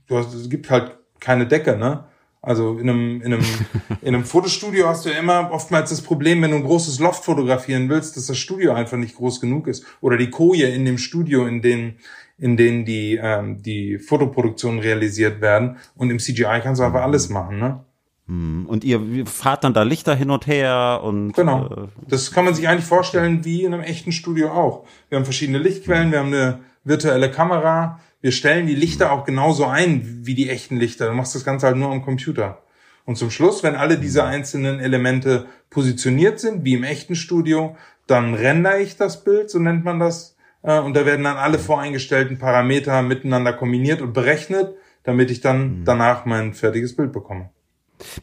du 0.05 0.17
hast, 0.17 0.33
es 0.36 0.50
gibt 0.50 0.69
halt 0.69 0.98
keine 1.19 1.48
Decke, 1.48 1.75
ne? 1.77 2.05
Also 2.43 2.77
in 2.77 2.89
einem, 2.89 3.21
in 3.21 3.33
einem, 3.33 3.45
in 4.01 4.13
einem 4.13 4.25
Fotostudio 4.25 4.89
hast 4.89 5.05
du 5.05 5.09
ja 5.09 5.17
immer 5.17 5.50
oftmals 5.51 5.91
das 5.91 6.01
Problem, 6.01 6.41
wenn 6.41 6.51
du 6.51 6.57
ein 6.57 6.63
großes 6.63 7.00
Loft 7.00 7.23
fotografieren 7.23 7.88
willst, 7.88 8.17
dass 8.17 8.27
das 8.27 8.38
Studio 8.38 8.73
einfach 8.73 8.97
nicht 8.97 9.15
groß 9.15 9.39
genug 9.39 9.67
ist. 9.67 9.85
Oder 10.01 10.17
die 10.17 10.29
Koje 10.29 10.67
in 10.67 10.83
dem 10.83 10.97
Studio, 10.97 11.47
in 11.47 11.62
denen, 11.62 11.95
in 12.38 12.57
denen 12.57 12.83
die, 12.83 13.17
ähm, 13.21 13.62
die 13.63 13.97
Fotoproduktionen 13.97 14.79
realisiert 14.79 15.39
werden. 15.39 15.77
Und 15.95 16.09
im 16.09 16.19
CGI 16.19 16.59
kannst 16.62 16.81
du 16.81 16.85
einfach 16.85 17.03
alles 17.03 17.29
machen, 17.29 17.59
ne? 17.59 17.79
Hm, 18.27 18.65
und 18.67 18.83
ihr 18.83 19.25
fahrt 19.25 19.63
dann 19.63 19.73
da 19.73 19.83
Lichter 19.83 20.13
hin 20.13 20.29
und 20.29 20.45
her 20.45 21.01
und. 21.01 21.33
Genau. 21.33 21.67
Äh, 21.67 21.88
das 22.09 22.31
kann 22.31 22.43
man 22.43 22.53
sich 22.53 22.67
eigentlich 22.67 22.85
vorstellen 22.85 23.45
wie 23.45 23.63
in 23.63 23.73
einem 23.73 23.83
echten 23.83 24.12
Studio 24.12 24.51
auch. 24.51 24.85
Wir 25.07 25.17
haben 25.17 25.25
verschiedene 25.25 25.59
Lichtquellen, 25.59 26.12
wir 26.12 26.19
haben 26.19 26.27
eine 26.27 26.59
virtuelle 26.83 27.31
Kamera, 27.31 28.00
wir 28.24 28.32
stellen 28.32 28.68
die 28.68 28.75
Lichter 28.75 29.12
auch 29.12 29.25
genauso 29.25 29.65
ein 29.65 30.22
wie 30.22 30.34
die 30.34 30.50
echten 30.50 30.77
Lichter. 30.77 31.08
Du 31.08 31.13
machst 31.13 31.36
das 31.36 31.44
Ganze 31.44 31.68
halt 31.68 31.75
nur 31.75 31.92
am 31.92 32.01
Computer. 32.01 32.63
Und 33.03 33.18
zum 33.18 33.30
Schluss, 33.30 33.63
wenn 33.63 33.75
alle 33.75 33.98
diese 33.98 34.24
einzelnen 34.24 34.80
Elemente 34.80 35.46
positioniert 35.70 36.39
sind, 36.39 36.63
wie 36.63 36.75
im 36.75 36.86
echten 36.86 37.15
Studio, 37.15 37.75
dann 38.08 38.34
render 38.34 38.80
ich 38.80 38.96
das 38.96 39.25
Bild, 39.25 39.50
so 39.50 39.60
nennt 39.60 39.84
man 39.84 40.00
das, 40.00 40.38
äh, 40.62 40.80
und 40.80 40.96
da 40.96 41.06
werden 41.06 41.25
dann 41.25 41.36
alle 41.36 41.60
voreingestellten 41.60 42.38
Parameter 42.38 43.01
miteinander 43.01 43.51
kombiniert 43.51 44.01
und 44.01 44.13
berechnet, 44.13 44.74
damit 45.03 45.30
ich 45.30 45.42
dann 45.42 45.80
mhm. 45.80 45.84
danach 45.84 46.24
mein 46.24 46.53
fertiges 46.53 46.96
Bild 46.96 47.12
bekomme. 47.12 47.50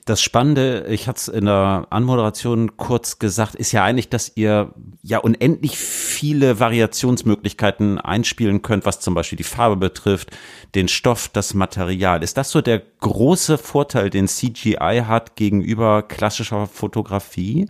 Das 0.04 0.22
Spannende, 0.22 0.86
ich 0.88 1.08
hatte 1.08 1.18
es 1.18 1.28
in 1.28 1.46
der 1.46 1.86
Anmoderation 1.90 2.76
kurz 2.76 3.18
gesagt, 3.18 3.54
ist 3.54 3.72
ja 3.72 3.84
eigentlich, 3.84 4.08
dass 4.08 4.32
ihr 4.34 4.74
ja 5.02 5.18
unendlich 5.18 5.78
viele 5.78 6.60
Variationsmöglichkeiten 6.60 7.98
einspielen 7.98 8.62
könnt, 8.62 8.86
was 8.86 9.00
zum 9.00 9.14
Beispiel 9.14 9.36
die 9.36 9.44
Farbe 9.44 9.76
betrifft, 9.76 10.30
den 10.74 10.88
Stoff, 10.88 11.28
das 11.28 11.54
Material. 11.54 12.22
Ist 12.22 12.36
das 12.36 12.50
so 12.50 12.60
der 12.60 12.82
große 13.00 13.58
Vorteil, 13.58 14.10
den 14.10 14.28
CGI 14.28 15.02
hat 15.06 15.36
gegenüber 15.36 16.02
klassischer 16.02 16.66
Fotografie? 16.66 17.68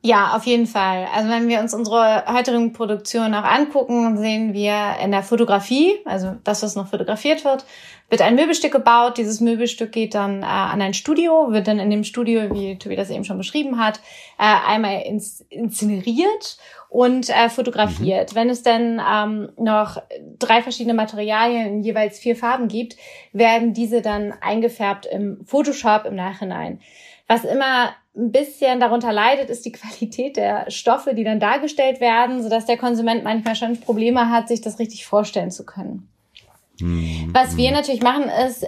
Ja, 0.00 0.36
auf 0.36 0.44
jeden 0.44 0.66
Fall. 0.66 1.08
Also 1.12 1.28
wenn 1.28 1.48
wir 1.48 1.58
uns 1.58 1.74
unsere 1.74 2.24
heutigen 2.32 2.72
Produktionen 2.72 3.34
auch 3.34 3.42
angucken, 3.42 4.16
sehen 4.16 4.52
wir 4.52 4.96
in 5.02 5.10
der 5.10 5.24
Fotografie, 5.24 5.96
also 6.04 6.36
das, 6.44 6.62
was 6.62 6.76
noch 6.76 6.86
fotografiert 6.86 7.44
wird, 7.44 7.64
wird 8.08 8.22
ein 8.22 8.36
Möbelstück 8.36 8.70
gebaut. 8.70 9.18
Dieses 9.18 9.40
Möbelstück 9.40 9.90
geht 9.90 10.14
dann 10.14 10.42
äh, 10.42 10.46
an 10.46 10.80
ein 10.80 10.94
Studio, 10.94 11.48
wird 11.50 11.66
dann 11.66 11.80
in 11.80 11.90
dem 11.90 12.04
Studio, 12.04 12.54
wie 12.54 12.78
Tobi 12.78 12.94
das 12.94 13.10
eben 13.10 13.24
schon 13.24 13.38
beschrieben 13.38 13.78
hat, 13.78 14.00
äh, 14.38 14.44
einmal 14.44 15.02
ins, 15.02 15.44
inszeniert 15.50 16.58
und 16.88 17.28
äh, 17.28 17.48
fotografiert. 17.50 18.32
Mhm. 18.32 18.36
Wenn 18.36 18.50
es 18.50 18.62
dann 18.62 19.02
ähm, 19.04 19.48
noch 19.58 20.00
drei 20.38 20.62
verschiedene 20.62 20.94
Materialien 20.94 21.66
in 21.66 21.82
jeweils 21.82 22.20
vier 22.20 22.36
Farben 22.36 22.68
gibt, 22.68 22.96
werden 23.32 23.74
diese 23.74 24.00
dann 24.00 24.32
eingefärbt 24.32 25.06
im 25.06 25.44
Photoshop 25.44 26.04
im 26.06 26.14
Nachhinein. 26.14 26.80
Was 27.28 27.44
immer 27.44 27.94
ein 28.16 28.32
bisschen 28.32 28.80
darunter 28.80 29.12
leidet, 29.12 29.50
ist 29.50 29.64
die 29.64 29.72
Qualität 29.72 30.36
der 30.36 30.70
Stoffe, 30.70 31.14
die 31.14 31.24
dann 31.24 31.38
dargestellt 31.38 32.00
werden, 32.00 32.42
sodass 32.42 32.66
der 32.66 32.78
Konsument 32.78 33.22
manchmal 33.22 33.54
schon 33.54 33.78
Probleme 33.78 34.30
hat, 34.30 34.48
sich 34.48 34.60
das 34.60 34.78
richtig 34.78 35.06
vorstellen 35.06 35.50
zu 35.50 35.64
können. 35.64 36.08
Mhm. 36.80 37.30
Was 37.32 37.56
wir 37.56 37.70
natürlich 37.72 38.02
machen 38.02 38.30
ist, 38.46 38.66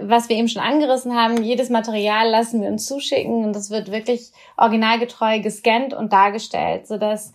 was 0.00 0.28
wir 0.28 0.36
eben 0.36 0.48
schon 0.48 0.62
angerissen 0.62 1.14
haben, 1.14 1.42
jedes 1.42 1.70
Material 1.70 2.28
lassen 2.28 2.62
wir 2.62 2.68
uns 2.68 2.86
zuschicken 2.86 3.44
und 3.44 3.54
das 3.54 3.70
wird 3.70 3.90
wirklich 3.90 4.30
originalgetreu 4.56 5.40
gescannt 5.40 5.94
und 5.94 6.12
dargestellt, 6.12 6.86
sodass 6.86 7.32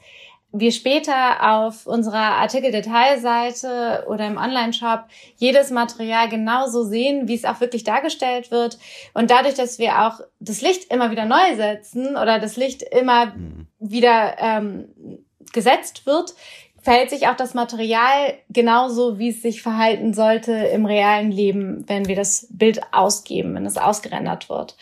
wir 0.59 0.71
später 0.71 1.57
auf 1.57 1.85
unserer 1.85 2.37
Artikeldetailseite 2.37 4.05
oder 4.07 4.27
im 4.27 4.37
Online-Shop 4.37 5.05
jedes 5.37 5.69
Material 5.69 6.29
genauso 6.29 6.83
sehen, 6.83 7.27
wie 7.27 7.35
es 7.35 7.45
auch 7.45 7.59
wirklich 7.59 7.83
dargestellt 7.83 8.51
wird. 8.51 8.77
Und 9.13 9.31
dadurch, 9.31 9.55
dass 9.55 9.79
wir 9.79 10.03
auch 10.03 10.21
das 10.39 10.61
Licht 10.61 10.91
immer 10.91 11.11
wieder 11.11 11.25
neu 11.25 11.55
setzen 11.55 12.15
oder 12.17 12.39
das 12.39 12.55
Licht 12.55 12.83
immer 12.83 13.27
mhm. 13.27 13.67
wieder 13.79 14.35
ähm, 14.39 14.87
gesetzt 15.51 16.05
wird, 16.05 16.33
verhält 16.81 17.09
sich 17.09 17.27
auch 17.27 17.35
das 17.35 17.53
Material 17.55 18.35
genauso, 18.49 19.17
wie 19.17 19.29
es 19.29 19.41
sich 19.41 19.61
verhalten 19.61 20.13
sollte 20.13 20.51
im 20.51 20.85
realen 20.85 21.31
Leben, 21.31 21.83
wenn 21.87 22.07
wir 22.07 22.15
das 22.15 22.47
Bild 22.51 22.81
ausgeben, 22.93 23.55
wenn 23.55 23.65
es 23.65 23.77
ausgerendert 23.77 24.49
wird. 24.49 24.77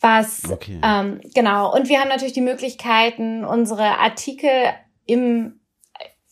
Was 0.00 0.42
okay. 0.50 0.78
ähm, 0.84 1.20
genau. 1.34 1.74
Und 1.74 1.88
wir 1.88 1.98
haben 1.98 2.08
natürlich 2.08 2.34
die 2.34 2.40
Möglichkeiten, 2.40 3.44
unsere 3.44 3.98
Artikel 3.98 4.50
im 5.06 5.60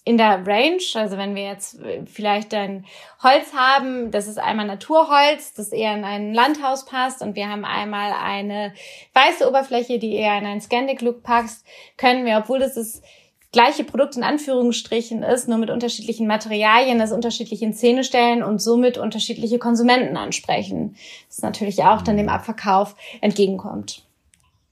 in 0.05 0.19
der 0.19 0.45
Range, 0.45 0.83
also 0.95 1.17
wenn 1.17 1.37
wir 1.37 1.45
jetzt 1.45 1.79
vielleicht 2.07 2.53
ein 2.55 2.85
Holz 3.23 3.53
haben, 3.55 4.11
das 4.11 4.27
ist 4.27 4.39
einmal 4.39 4.67
Naturholz, 4.67 5.55
das 5.55 5.71
eher 5.71 5.95
in 5.95 6.05
ein 6.05 6.35
Landhaus 6.35 6.87
passt 6.87 7.23
und 7.23 7.37
wir 7.37 7.49
haben 7.49 7.65
einmal 7.65 8.13
eine 8.13 8.75
weiße 9.15 9.49
Oberfläche, 9.49 10.01
die 10.01 10.15
eher 10.15 10.37
in 10.39 10.47
einen 10.47 10.61
Scandic 10.61 11.03
Look 11.03 11.23
passt, 11.23 11.65
können 11.97 12.27
wir, 12.27 12.39
obwohl 12.39 12.59
das 12.59 12.77
ist 12.77 13.05
gleiche 13.53 13.85
Produkt 13.85 14.17
in 14.17 14.25
Anführungsstrichen 14.25 15.23
ist, 15.23 15.47
nur 15.47 15.59
mit 15.59 15.71
unterschiedlichen 15.71 16.27
Materialien, 16.27 16.99
das 16.99 17.13
unterschiedlich 17.13 17.63
in 17.63 17.75
Szene 17.75 18.03
stellen 18.03 18.43
und 18.43 18.61
somit 18.61 18.99
unterschiedliche 18.99 19.59
Konsumenten 19.59 20.17
ansprechen. 20.17 20.97
Das 21.29 21.43
natürlich 21.43 21.85
auch 21.85 22.03
dann 22.03 22.17
dem 22.17 22.31
Abverkauf 22.31 22.97
entgegenkommt. 23.21 24.05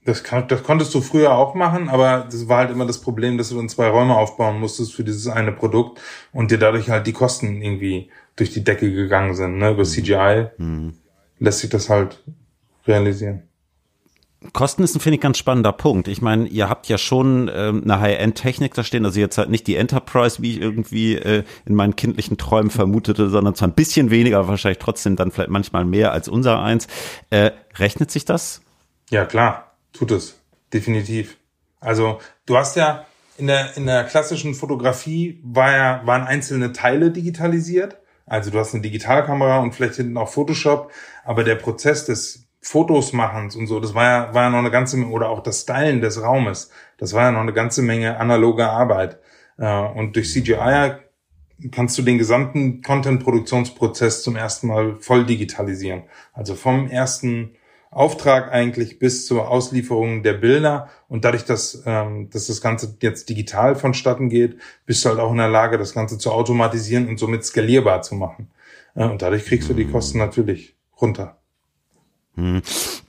Das, 0.03 0.23
kann, 0.23 0.47
das 0.47 0.63
konntest 0.63 0.95
du 0.95 1.01
früher 1.01 1.33
auch 1.33 1.53
machen, 1.53 1.87
aber 1.87 2.25
das 2.29 2.47
war 2.47 2.57
halt 2.57 2.71
immer 2.71 2.87
das 2.87 3.01
Problem, 3.01 3.37
dass 3.37 3.49
du 3.49 3.57
dann 3.57 3.69
zwei 3.69 3.87
Räume 3.87 4.15
aufbauen 4.15 4.59
musstest 4.59 4.93
für 4.93 5.03
dieses 5.03 5.27
eine 5.27 5.51
Produkt 5.51 6.01
und 6.31 6.49
dir 6.49 6.57
dadurch 6.57 6.89
halt 6.89 7.05
die 7.05 7.13
Kosten 7.13 7.61
irgendwie 7.61 8.09
durch 8.35 8.51
die 8.51 8.63
Decke 8.63 8.91
gegangen 8.91 9.35
sind. 9.35 9.59
Ne? 9.59 9.71
Über 9.71 9.83
CGI 9.83 10.47
mhm. 10.57 10.95
lässt 11.37 11.59
sich 11.59 11.69
das 11.69 11.89
halt 11.89 12.23
realisieren. 12.87 13.43
Kosten 14.53 14.81
ist, 14.83 14.99
finde 14.99 15.15
ich, 15.15 15.21
ganz 15.21 15.37
spannender 15.37 15.71
Punkt. 15.71 16.07
Ich 16.07 16.19
meine, 16.19 16.47
ihr 16.47 16.67
habt 16.67 16.87
ja 16.87 16.97
schon 16.97 17.49
ähm, 17.53 17.83
eine 17.83 17.99
High-End-Technik 17.99 18.73
da 18.73 18.83
stehen, 18.83 19.05
also 19.05 19.19
jetzt 19.19 19.37
halt 19.37 19.51
nicht 19.51 19.67
die 19.67 19.75
Enterprise, 19.75 20.41
wie 20.41 20.53
ich 20.53 20.61
irgendwie 20.61 21.15
äh, 21.15 21.43
in 21.65 21.75
meinen 21.75 21.95
kindlichen 21.95 22.39
Träumen 22.39 22.71
vermutete, 22.71 23.29
sondern 23.29 23.53
zwar 23.53 23.67
ein 23.67 23.75
bisschen 23.75 24.09
weniger, 24.09 24.47
wahrscheinlich 24.47 24.79
trotzdem 24.79 25.15
dann 25.15 25.29
vielleicht 25.29 25.51
manchmal 25.51 25.85
mehr 25.85 26.11
als 26.11 26.27
unser 26.27 26.59
eins. 26.59 26.87
Äh, 27.29 27.51
rechnet 27.75 28.09
sich 28.09 28.25
das? 28.25 28.61
Ja, 29.11 29.25
klar, 29.25 29.70
tut 29.93 30.11
es. 30.11 30.39
Definitiv. 30.73 31.37
Also 31.79 32.19
du 32.45 32.57
hast 32.57 32.75
ja 32.75 33.05
in 33.37 33.47
der, 33.47 33.75
in 33.75 33.85
der 33.85 34.03
klassischen 34.03 34.53
Fotografie 34.53 35.39
war 35.43 35.71
ja, 35.71 36.01
waren 36.05 36.23
einzelne 36.23 36.73
Teile 36.73 37.11
digitalisiert. 37.11 37.97
Also 38.25 38.51
du 38.51 38.59
hast 38.59 38.73
eine 38.73 38.83
Digitalkamera 38.83 39.59
und 39.59 39.73
vielleicht 39.73 39.95
hinten 39.95 40.17
auch 40.17 40.29
Photoshop, 40.29 40.91
aber 41.25 41.43
der 41.43 41.55
Prozess 41.55 42.05
des 42.05 42.47
Fotos 42.61 43.11
machens 43.13 43.55
und 43.55 43.65
so, 43.65 43.79
das 43.79 43.95
war 43.95 44.03
ja, 44.03 44.33
war 44.35 44.43
ja 44.43 44.49
noch 44.51 44.59
eine 44.59 44.69
ganze 44.69 44.95
Menge, 44.95 45.11
oder 45.11 45.29
auch 45.29 45.41
das 45.41 45.61
Stylen 45.61 45.99
des 45.99 46.21
Raumes, 46.21 46.69
das 46.97 47.13
war 47.13 47.23
ja 47.23 47.31
noch 47.31 47.41
eine 47.41 47.53
ganze 47.53 47.81
Menge 47.81 48.17
analoge 48.17 48.69
Arbeit. 48.69 49.19
Äh, 49.57 49.67
und 49.67 50.15
durch 50.15 50.31
CGI 50.31 50.93
kannst 51.71 51.97
du 51.97 52.03
den 52.03 52.19
gesamten 52.19 52.81
Content-Produktionsprozess 52.81 54.23
zum 54.23 54.35
ersten 54.35 54.67
Mal 54.67 54.97
voll 54.99 55.25
digitalisieren. 55.25 56.03
Also 56.33 56.55
vom 56.55 56.87
ersten 56.87 57.55
Auftrag 57.91 58.53
eigentlich 58.53 58.99
bis 58.99 59.25
zur 59.25 59.49
Auslieferung 59.49 60.23
der 60.23 60.33
Bilder 60.33 60.89
und 61.09 61.25
dadurch, 61.25 61.43
dass, 61.43 61.83
ähm, 61.85 62.29
dass 62.29 62.47
das 62.47 62.61
Ganze 62.61 62.95
jetzt 63.01 63.27
digital 63.27 63.75
vonstatten 63.75 64.29
geht, 64.29 64.57
bist 64.85 65.03
du 65.03 65.09
halt 65.09 65.19
auch 65.19 65.31
in 65.31 65.37
der 65.37 65.49
Lage, 65.49 65.77
das 65.77 65.93
Ganze 65.93 66.17
zu 66.17 66.31
automatisieren 66.31 67.09
und 67.09 67.19
somit 67.19 67.43
skalierbar 67.43 68.01
zu 68.01 68.15
machen. 68.15 68.49
Äh, 68.95 69.03
und 69.03 69.21
dadurch 69.21 69.45
kriegst 69.45 69.69
du 69.69 69.73
die 69.73 69.87
Kosten 69.87 70.19
natürlich 70.19 70.77
runter. 71.01 71.40
Hm. 72.35 72.61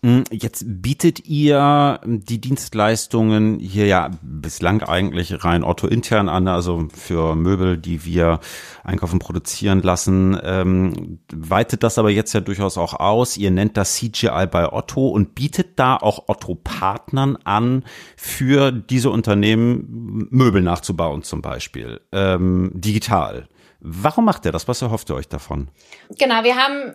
Hm, 0.02 0.25
jetzt 0.33 0.64
bietet 0.67 1.29
ihr 1.29 2.00
die 2.05 2.41
Dienstleistungen 2.41 3.61
hier 3.61 3.87
ja 3.87 4.11
bislang 4.21 4.83
eigentlich 4.83 5.45
rein 5.45 5.62
Otto 5.62 5.87
intern 5.87 6.29
an, 6.29 6.49
also 6.49 6.88
für 6.93 7.37
Möbel, 7.37 7.79
die 7.79 8.05
wir 8.05 8.41
einkaufen, 8.83 9.21
produzieren 9.21 9.81
lassen. 9.81 10.37
Ähm, 10.43 11.21
weitet 11.33 11.85
das 11.85 11.99
aber 11.99 12.11
jetzt 12.11 12.33
ja 12.33 12.41
durchaus 12.41 12.76
auch 12.76 12.95
aus. 12.95 13.37
Ihr 13.37 13.52
nennt 13.52 13.76
das 13.76 13.95
CGI 13.95 14.49
bei 14.50 14.73
Otto 14.73 15.07
und 15.07 15.37
bietet 15.37 15.79
da 15.79 15.97
auch 15.97 16.25
Otto-Partnern 16.26 17.38
an, 17.45 17.85
für 18.17 18.73
diese 18.73 19.11
Unternehmen 19.11 20.26
Möbel 20.31 20.62
nachzubauen 20.62 21.23
zum 21.23 21.43
Beispiel, 21.43 22.00
ähm, 22.11 22.73
digital. 22.75 23.49
Warum 23.85 24.27
macht 24.27 24.45
ihr 24.45 24.53
das? 24.53 24.69
Was 24.69 24.81
erhofft 24.81 25.11
ihr 25.11 25.17
euch 25.17 25.29
davon? 25.29 25.69
Genau, 26.17 26.45
wir 26.45 26.57
haben 26.57 26.93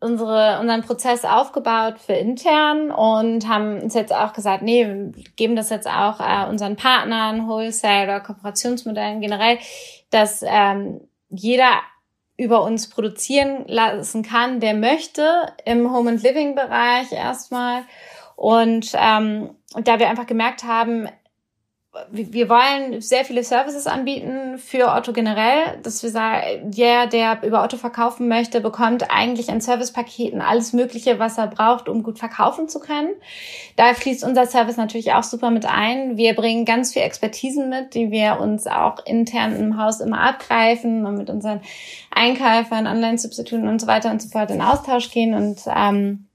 unsere, 0.00 0.58
unseren 0.60 0.82
Prozess 0.82 1.24
aufgebaut 1.24 2.00
für 2.04 2.14
intern 2.14 2.90
und 2.90 3.48
haben 3.48 3.80
uns 3.80 3.94
jetzt 3.94 4.12
auch 4.12 4.32
gesagt, 4.32 4.62
nee, 4.64 4.84
wir 4.86 5.24
geben 5.36 5.54
das 5.54 5.70
jetzt 5.70 5.88
auch 5.88 6.18
äh, 6.18 6.48
unseren 6.48 6.74
Partnern, 6.74 7.46
Wholesale 7.46 8.04
oder 8.04 8.20
Kooperationsmodellen 8.20 9.20
generell, 9.20 9.58
dass 10.10 10.42
ähm, 10.44 11.00
jeder 11.28 11.70
über 12.36 12.64
uns 12.64 12.90
produzieren 12.90 13.64
lassen 13.68 14.24
kann, 14.24 14.58
der 14.58 14.74
möchte, 14.74 15.46
im 15.64 15.92
Home 15.92 16.10
and 16.10 16.22
Living 16.24 16.56
Bereich 16.56 17.12
erstmal. 17.12 17.84
Und, 18.34 18.90
ähm, 18.94 19.50
und 19.74 19.86
da 19.86 20.00
wir 20.00 20.08
einfach 20.08 20.26
gemerkt 20.26 20.64
haben, 20.64 21.08
wir 22.10 22.48
wollen 22.48 23.00
sehr 23.00 23.24
viele 23.24 23.44
Services 23.44 23.86
anbieten 23.86 24.58
für 24.58 24.92
Otto 24.92 25.12
generell, 25.12 25.78
dass 25.82 26.02
wir 26.02 26.10
sagen, 26.10 26.70
der, 26.70 27.06
der 27.06 27.42
über 27.42 27.62
Otto 27.62 27.76
verkaufen 27.76 28.28
möchte, 28.28 28.60
bekommt 28.60 29.10
eigentlich 29.10 29.48
ein 29.48 29.60
Servicepaket 29.60 30.32
und 30.32 30.40
alles 30.40 30.72
Mögliche, 30.72 31.18
was 31.18 31.38
er 31.38 31.46
braucht, 31.46 31.88
um 31.88 32.02
gut 32.02 32.18
verkaufen 32.18 32.68
zu 32.68 32.80
können. 32.80 33.10
Da 33.76 33.94
fließt 33.94 34.24
unser 34.24 34.46
Service 34.46 34.76
natürlich 34.76 35.12
auch 35.12 35.22
super 35.22 35.50
mit 35.50 35.66
ein. 35.66 36.16
Wir 36.16 36.34
bringen 36.34 36.64
ganz 36.64 36.92
viel 36.92 37.02
Expertisen 37.02 37.68
mit, 37.68 37.94
die 37.94 38.10
wir 38.10 38.38
uns 38.40 38.66
auch 38.66 39.04
intern 39.06 39.54
im 39.54 39.78
Haus 39.78 40.00
immer 40.00 40.20
abgreifen 40.20 41.06
und 41.06 41.16
mit 41.16 41.30
unseren 41.30 41.60
Einkäufern, 42.10 42.86
Online-Substituten 42.86 43.68
und 43.68 43.80
so 43.80 43.86
weiter 43.86 44.10
und 44.10 44.20
so 44.20 44.28
fort 44.28 44.50
in 44.50 44.60
Austausch 44.60 45.10
gehen 45.10 45.34
und 45.34 45.60
ähm, 45.66 46.26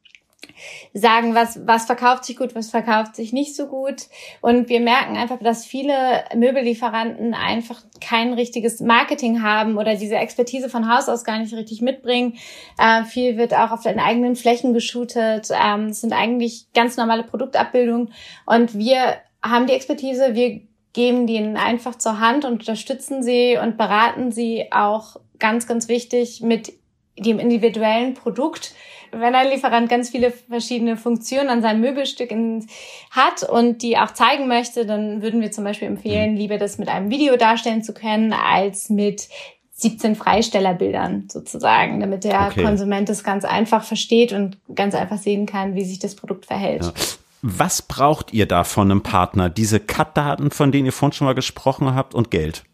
sagen, 0.94 1.36
was, 1.36 1.66
was 1.66 1.86
verkauft 1.86 2.26
sich 2.26 2.38
gut, 2.38 2.56
was 2.56 2.70
verkauft 2.70 3.16
sich 3.16 3.34
nicht 3.34 3.56
so 3.56 3.68
gut. 3.68 4.08
Und 4.42 4.70
wir 4.70 4.80
merken 4.80 5.18
einfach, 5.18 5.40
dass 5.40 5.66
viele 5.66 5.94
Möbellieferanten 6.36 7.34
einfach 7.34 7.82
kein 8.02 8.34
richtiges 8.34 8.80
Marketing 8.80 9.42
haben 9.42 9.78
oder 9.78 9.96
diese 9.96 10.16
Expertise 10.16 10.70
von 10.70 10.94
Haus 10.94 11.10
aus 11.10 11.24
gar 11.24 11.40
nicht 11.40 11.54
richtig 11.54 11.82
mitbringen. 11.82 12.38
Äh, 12.78 13.04
viel 13.04 13.38
wird 13.38 13.54
auch 13.54 13.72
auf 13.72 13.84
den 13.84 14.00
eigenen 14.00 14.36
Flächen 14.36 14.74
geshootet. 14.74 15.50
Ähm, 15.52 15.88
es 15.88 16.02
sind 16.02 16.14
eigentlich 16.14 16.68
ganz 16.74 16.98
normale 16.98 17.24
Produktabbildungen. 17.24 18.14
Und 18.46 18.78
wir 18.78 19.16
haben 19.42 19.68
die 19.68 19.74
Expertise, 19.74 20.36
wir 20.36 20.62
geben 20.94 21.28
die 21.28 21.36
ihnen 21.36 21.58
einfach 21.58 21.96
zur 21.96 22.20
Hand 22.20 22.46
und 22.46 22.54
unterstützen 22.54 23.24
sie 23.24 23.58
und 23.62 23.78
beraten 23.78 24.32
sie 24.32 24.68
auch 24.72 25.18
ganz, 25.38 25.68
ganz 25.68 25.88
wichtig 25.88 26.42
mit 26.42 26.74
dem 27.20 27.40
individuellen 27.40 28.14
Produkt. 28.14 28.74
Wenn 29.12 29.34
ein 29.34 29.50
Lieferant 29.50 29.90
ganz 29.90 30.10
viele 30.10 30.32
verschiedene 30.32 30.96
Funktionen 30.96 31.50
an 31.50 31.62
seinem 31.62 31.82
Möbelstück 31.82 32.30
in, 32.32 32.68
hat 33.10 33.44
und 33.44 33.82
die 33.82 33.98
auch 33.98 34.12
zeigen 34.12 34.48
möchte, 34.48 34.86
dann 34.86 35.22
würden 35.22 35.42
wir 35.42 35.52
zum 35.52 35.64
Beispiel 35.64 35.88
empfehlen, 35.88 36.36
lieber 36.36 36.58
das 36.58 36.78
mit 36.78 36.90
einem 36.90 37.10
Video 37.10 37.36
darstellen 37.36 37.84
zu 37.84 37.94
können, 37.94 38.34
als 38.34 38.90
mit 38.90 39.28
17 39.74 40.16
Freistellerbildern 40.16 41.28
sozusagen, 41.32 42.00
damit 42.02 42.24
der 42.24 42.48
okay. 42.52 42.64
Konsument 42.64 43.10
es 43.10 43.24
ganz 43.24 43.46
einfach 43.46 43.84
versteht 43.84 44.34
und 44.34 44.58
ganz 44.76 44.94
einfach 44.94 45.18
sehen 45.18 45.46
kann, 45.46 45.74
wie 45.76 45.86
sich 45.86 46.00
das 46.00 46.16
Produkt 46.16 46.46
verhält. 46.46 46.84
Ja. 46.84 46.94
Was 47.42 47.82
braucht 47.82 48.34
ihr 48.34 48.46
da 48.46 48.66
von 48.66 48.92
einem 48.92 49.02
Partner? 49.02 49.50
Diese 49.50 49.80
Cut-Daten, 49.80 50.52
von 50.52 50.74
denen 50.74 50.88
ihr 50.88 50.92
vorhin 50.92 51.14
schon 51.14 51.26
mal 51.26 51.36
gesprochen 51.36 51.96
habt 51.96 52.14
und 52.14 52.32
Geld? 52.32 52.66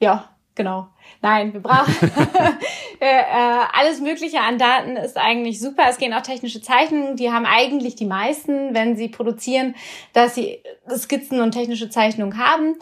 Ja, 0.00 0.30
genau. 0.54 0.88
Nein, 1.20 1.52
wir 1.52 1.60
brauchen 1.60 1.94
äh, 3.00 3.04
äh, 3.04 3.64
alles 3.72 4.00
Mögliche 4.00 4.40
an 4.40 4.58
Daten 4.58 4.96
ist 4.96 5.16
eigentlich 5.16 5.60
super. 5.60 5.84
Es 5.88 5.98
gehen 5.98 6.14
auch 6.14 6.22
technische 6.22 6.62
Zeichnungen, 6.62 7.16
die 7.16 7.30
haben 7.30 7.46
eigentlich 7.46 7.96
die 7.96 8.06
meisten, 8.06 8.74
wenn 8.74 8.96
sie 8.96 9.08
produzieren, 9.08 9.74
dass 10.12 10.34
sie 10.34 10.62
Skizzen 10.94 11.40
und 11.40 11.52
technische 11.52 11.90
Zeichnungen 11.90 12.38
haben. 12.38 12.76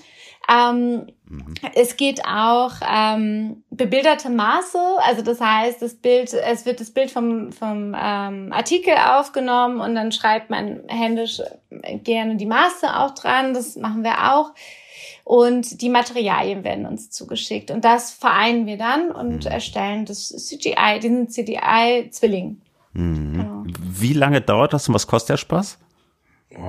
Ähm, 0.48 1.06
mhm. 1.26 1.54
Es 1.74 1.96
geht 1.96 2.24
auch 2.24 2.72
ähm, 2.88 3.62
bebilderte 3.70 4.30
Maße, 4.30 4.78
also 4.98 5.22
das 5.22 5.40
heißt, 5.40 5.80
das 5.80 5.94
Bild, 5.94 6.32
es 6.32 6.66
wird 6.66 6.80
das 6.80 6.90
Bild 6.90 7.10
vom, 7.10 7.52
vom 7.52 7.94
ähm, 7.96 8.52
Artikel 8.52 8.94
aufgenommen 8.94 9.80
und 9.80 9.94
dann 9.94 10.12
schreibt 10.12 10.50
man 10.50 10.80
händisch 10.88 11.40
gerne 12.02 12.36
die 12.36 12.46
Maße 12.46 12.98
auch 12.98 13.14
dran. 13.14 13.54
Das 13.54 13.76
machen 13.76 14.02
wir 14.02 14.32
auch 14.32 14.52
und 15.30 15.80
die 15.80 15.90
Materialien 15.90 16.64
werden 16.64 16.86
uns 16.86 17.08
zugeschickt. 17.08 17.70
Und 17.70 17.84
das 17.84 18.10
vereinen 18.10 18.66
wir 18.66 18.76
dann 18.76 19.12
und 19.12 19.44
mhm. 19.44 19.50
erstellen 19.52 20.04
das 20.04 20.30
CGI, 20.30 20.98
diesen 21.00 21.28
CGI-Zwilling. 21.28 22.60
Mhm. 22.94 23.32
Genau. 23.34 23.62
Wie 23.78 24.12
lange 24.12 24.40
dauert 24.40 24.72
das 24.72 24.88
und 24.88 24.94
was 24.94 25.06
kostet 25.06 25.28
der 25.28 25.36
Spaß? 25.36 25.78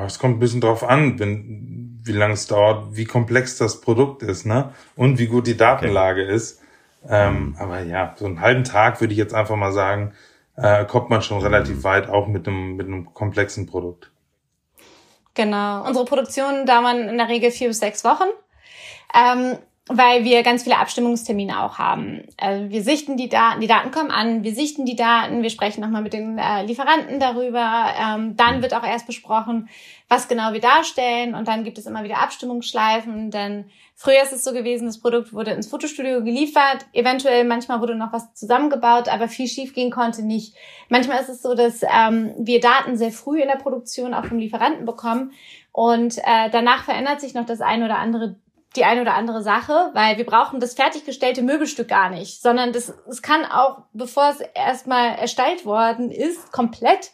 Es 0.05 0.19
kommt 0.19 0.35
ein 0.35 0.39
bisschen 0.39 0.61
drauf 0.61 0.83
an, 0.83 1.17
wenn, 1.17 1.99
wie 2.03 2.11
lange 2.11 2.35
es 2.35 2.45
dauert, 2.45 2.95
wie 2.95 3.05
komplex 3.05 3.57
das 3.57 3.81
Produkt 3.81 4.21
ist, 4.21 4.45
ne? 4.45 4.69
Und 4.95 5.17
wie 5.17 5.25
gut 5.25 5.47
die 5.47 5.57
Datenlage 5.57 6.25
okay. 6.25 6.35
ist. 6.35 6.61
Ähm, 7.09 7.33
mhm. 7.33 7.55
Aber 7.57 7.81
ja, 7.81 8.13
so 8.15 8.25
einen 8.25 8.41
halben 8.41 8.63
Tag 8.63 9.01
würde 9.01 9.13
ich 9.13 9.17
jetzt 9.17 9.33
einfach 9.33 9.55
mal 9.55 9.71
sagen, 9.71 10.13
äh, 10.55 10.85
kommt 10.85 11.09
man 11.09 11.23
schon 11.23 11.41
relativ 11.41 11.77
mhm. 11.77 11.83
weit, 11.83 12.09
auch 12.09 12.27
mit 12.27 12.47
einem, 12.47 12.75
mit 12.75 12.85
einem 12.85 13.11
komplexen 13.11 13.65
Produkt. 13.65 14.11
Genau. 15.33 15.83
Unsere 15.87 16.05
Produktionen 16.05 16.67
dauern 16.67 17.09
in 17.09 17.17
der 17.17 17.27
Regel 17.27 17.49
vier 17.49 17.69
bis 17.69 17.79
sechs 17.79 18.03
Wochen 18.03 18.29
ähm, 19.15 19.57
weil 19.87 20.23
wir 20.23 20.43
ganz 20.43 20.63
viele 20.63 20.77
Abstimmungstermine 20.77 21.63
auch 21.63 21.77
haben. 21.77 22.23
Also 22.37 22.69
wir 22.69 22.83
sichten 22.83 23.17
die 23.17 23.29
Daten, 23.29 23.61
die 23.61 23.67
Daten 23.67 23.91
kommen 23.91 24.11
an, 24.11 24.43
wir 24.43 24.53
sichten 24.53 24.85
die 24.85 24.95
Daten, 24.95 25.41
wir 25.41 25.49
sprechen 25.49 25.81
nochmal 25.81 26.01
mit 26.01 26.13
den 26.13 26.37
äh, 26.37 26.63
Lieferanten 26.63 27.19
darüber. 27.19 27.87
Ähm, 27.99 28.35
dann 28.37 28.61
wird 28.61 28.73
auch 28.73 28.83
erst 28.83 29.07
besprochen, 29.07 29.69
was 30.07 30.27
genau 30.27 30.53
wir 30.53 30.61
darstellen 30.61 31.33
und 31.33 31.47
dann 31.47 31.63
gibt 31.63 31.77
es 31.77 31.87
immer 31.87 32.03
wieder 32.03 32.19
Abstimmungsschleifen. 32.19 33.31
Denn 33.31 33.65
früher 33.95 34.21
ist 34.21 34.33
es 34.33 34.43
so 34.43 34.53
gewesen, 34.53 34.85
das 34.85 34.99
Produkt 34.99 35.33
wurde 35.33 35.51
ins 35.51 35.67
Fotostudio 35.67 36.23
geliefert, 36.23 36.85
eventuell 36.93 37.43
manchmal 37.43 37.81
wurde 37.81 37.95
noch 37.95 38.13
was 38.13 38.33
zusammengebaut, 38.33 39.09
aber 39.09 39.27
viel 39.27 39.47
schief 39.47 39.73
gehen 39.73 39.91
konnte 39.91 40.23
nicht. 40.23 40.55
Manchmal 40.89 41.21
ist 41.21 41.29
es 41.29 41.41
so, 41.41 41.55
dass 41.55 41.81
ähm, 41.83 42.33
wir 42.37 42.59
Daten 42.59 42.97
sehr 42.97 43.11
früh 43.11 43.41
in 43.41 43.47
der 43.47 43.55
Produktion 43.55 44.13
auch 44.13 44.25
vom 44.25 44.37
Lieferanten 44.37 44.85
bekommen 44.85 45.31
und 45.71 46.17
äh, 46.19 46.49
danach 46.51 46.83
verändert 46.83 47.19
sich 47.19 47.33
noch 47.33 47.45
das 47.45 47.61
ein 47.61 47.83
oder 47.83 47.97
andere 47.97 48.35
die 48.75 48.86
eine 48.86 49.01
oder 49.01 49.16
andere 49.16 49.44
Sache, 49.44 49.92
weil 49.94 50.18
wir 50.18 50.25
brauchen 50.25 50.60
das 50.60 50.75
fertiggestellte 50.75 51.42
Möbelstück 51.42 51.90
gar 51.90 52.10
nicht, 52.10 52.42
sondern 52.42 52.72
das, 52.72 52.94
es 53.10 53.22
kann 53.22 53.44
auch, 53.46 53.84
bevor 53.94 54.29
es 54.29 54.40
erstmal 54.53 55.16
erstellt 55.16 55.66
worden 55.66 56.10
ist, 56.10 56.51
komplett 56.51 57.12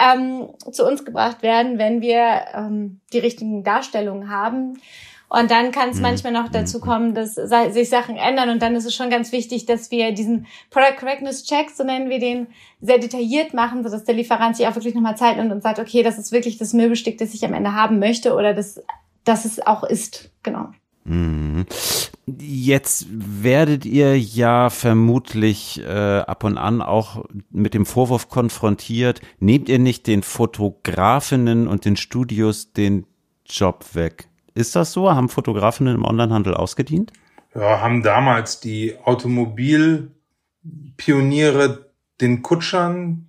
ähm, 0.00 0.48
zu 0.72 0.86
uns 0.86 1.04
gebracht 1.04 1.42
werden, 1.42 1.78
wenn 1.78 2.00
wir 2.00 2.46
ähm, 2.54 3.00
die 3.12 3.18
richtigen 3.18 3.64
Darstellungen 3.64 4.30
haben. 4.30 4.80
Und 5.28 5.50
dann 5.50 5.72
kann 5.72 5.88
es 5.88 5.96
mhm. 5.96 6.02
manchmal 6.02 6.32
noch 6.32 6.48
dazu 6.48 6.78
mhm. 6.78 6.82
kommen, 6.82 7.14
dass 7.14 7.34
sich 7.34 7.88
Sachen 7.88 8.16
ändern. 8.16 8.50
Und 8.50 8.62
dann 8.62 8.76
ist 8.76 8.84
es 8.84 8.94
schon 8.94 9.10
ganz 9.10 9.32
wichtig, 9.32 9.66
dass 9.66 9.90
wir 9.90 10.12
diesen 10.12 10.46
Product 10.70 10.96
Correctness 10.98 11.44
Check, 11.44 11.70
so 11.70 11.84
nennen 11.84 12.08
wir 12.08 12.18
den, 12.18 12.46
sehr 12.80 12.98
detailliert 12.98 13.52
machen, 13.52 13.82
sodass 13.82 14.04
der 14.04 14.14
Lieferant 14.14 14.56
sich 14.56 14.66
auch 14.66 14.74
wirklich 14.74 14.94
nochmal 14.94 15.16
Zeit 15.16 15.36
nimmt 15.36 15.52
und 15.52 15.62
sagt, 15.62 15.78
okay, 15.78 16.02
das 16.02 16.18
ist 16.18 16.32
wirklich 16.32 16.56
das 16.58 16.72
Möbelstück, 16.72 17.18
das 17.18 17.34
ich 17.34 17.44
am 17.44 17.54
Ende 17.54 17.74
haben 17.74 17.98
möchte 17.98 18.34
oder 18.34 18.54
das, 18.54 18.80
das 19.24 19.44
es 19.44 19.64
auch 19.66 19.82
ist. 19.82 20.30
Genau. 20.42 20.68
Mhm. 21.04 21.66
Jetzt 22.26 23.06
werdet 23.10 23.84
ihr 23.84 24.18
ja 24.18 24.70
vermutlich 24.70 25.82
äh, 25.82 26.20
ab 26.20 26.44
und 26.44 26.56
an 26.56 26.80
auch 26.80 27.26
mit 27.50 27.74
dem 27.74 27.84
Vorwurf 27.84 28.30
konfrontiert, 28.30 29.20
nehmt 29.38 29.68
ihr 29.68 29.78
nicht 29.78 30.06
den 30.06 30.22
Fotografinnen 30.22 31.68
und 31.68 31.84
den 31.84 31.96
Studios 31.96 32.72
den 32.72 33.06
Job 33.44 33.94
weg? 33.94 34.28
Ist 34.54 34.74
das 34.74 34.92
so? 34.92 35.12
Haben 35.12 35.28
Fotografinnen 35.28 35.96
im 35.96 36.04
Onlinehandel 36.04 36.54
ausgedient? 36.54 37.12
Ja, 37.54 37.82
haben 37.82 38.02
damals 38.02 38.60
die 38.60 38.96
Automobilpioniere 39.04 41.90
den 42.20 42.42
Kutschern 42.42 43.28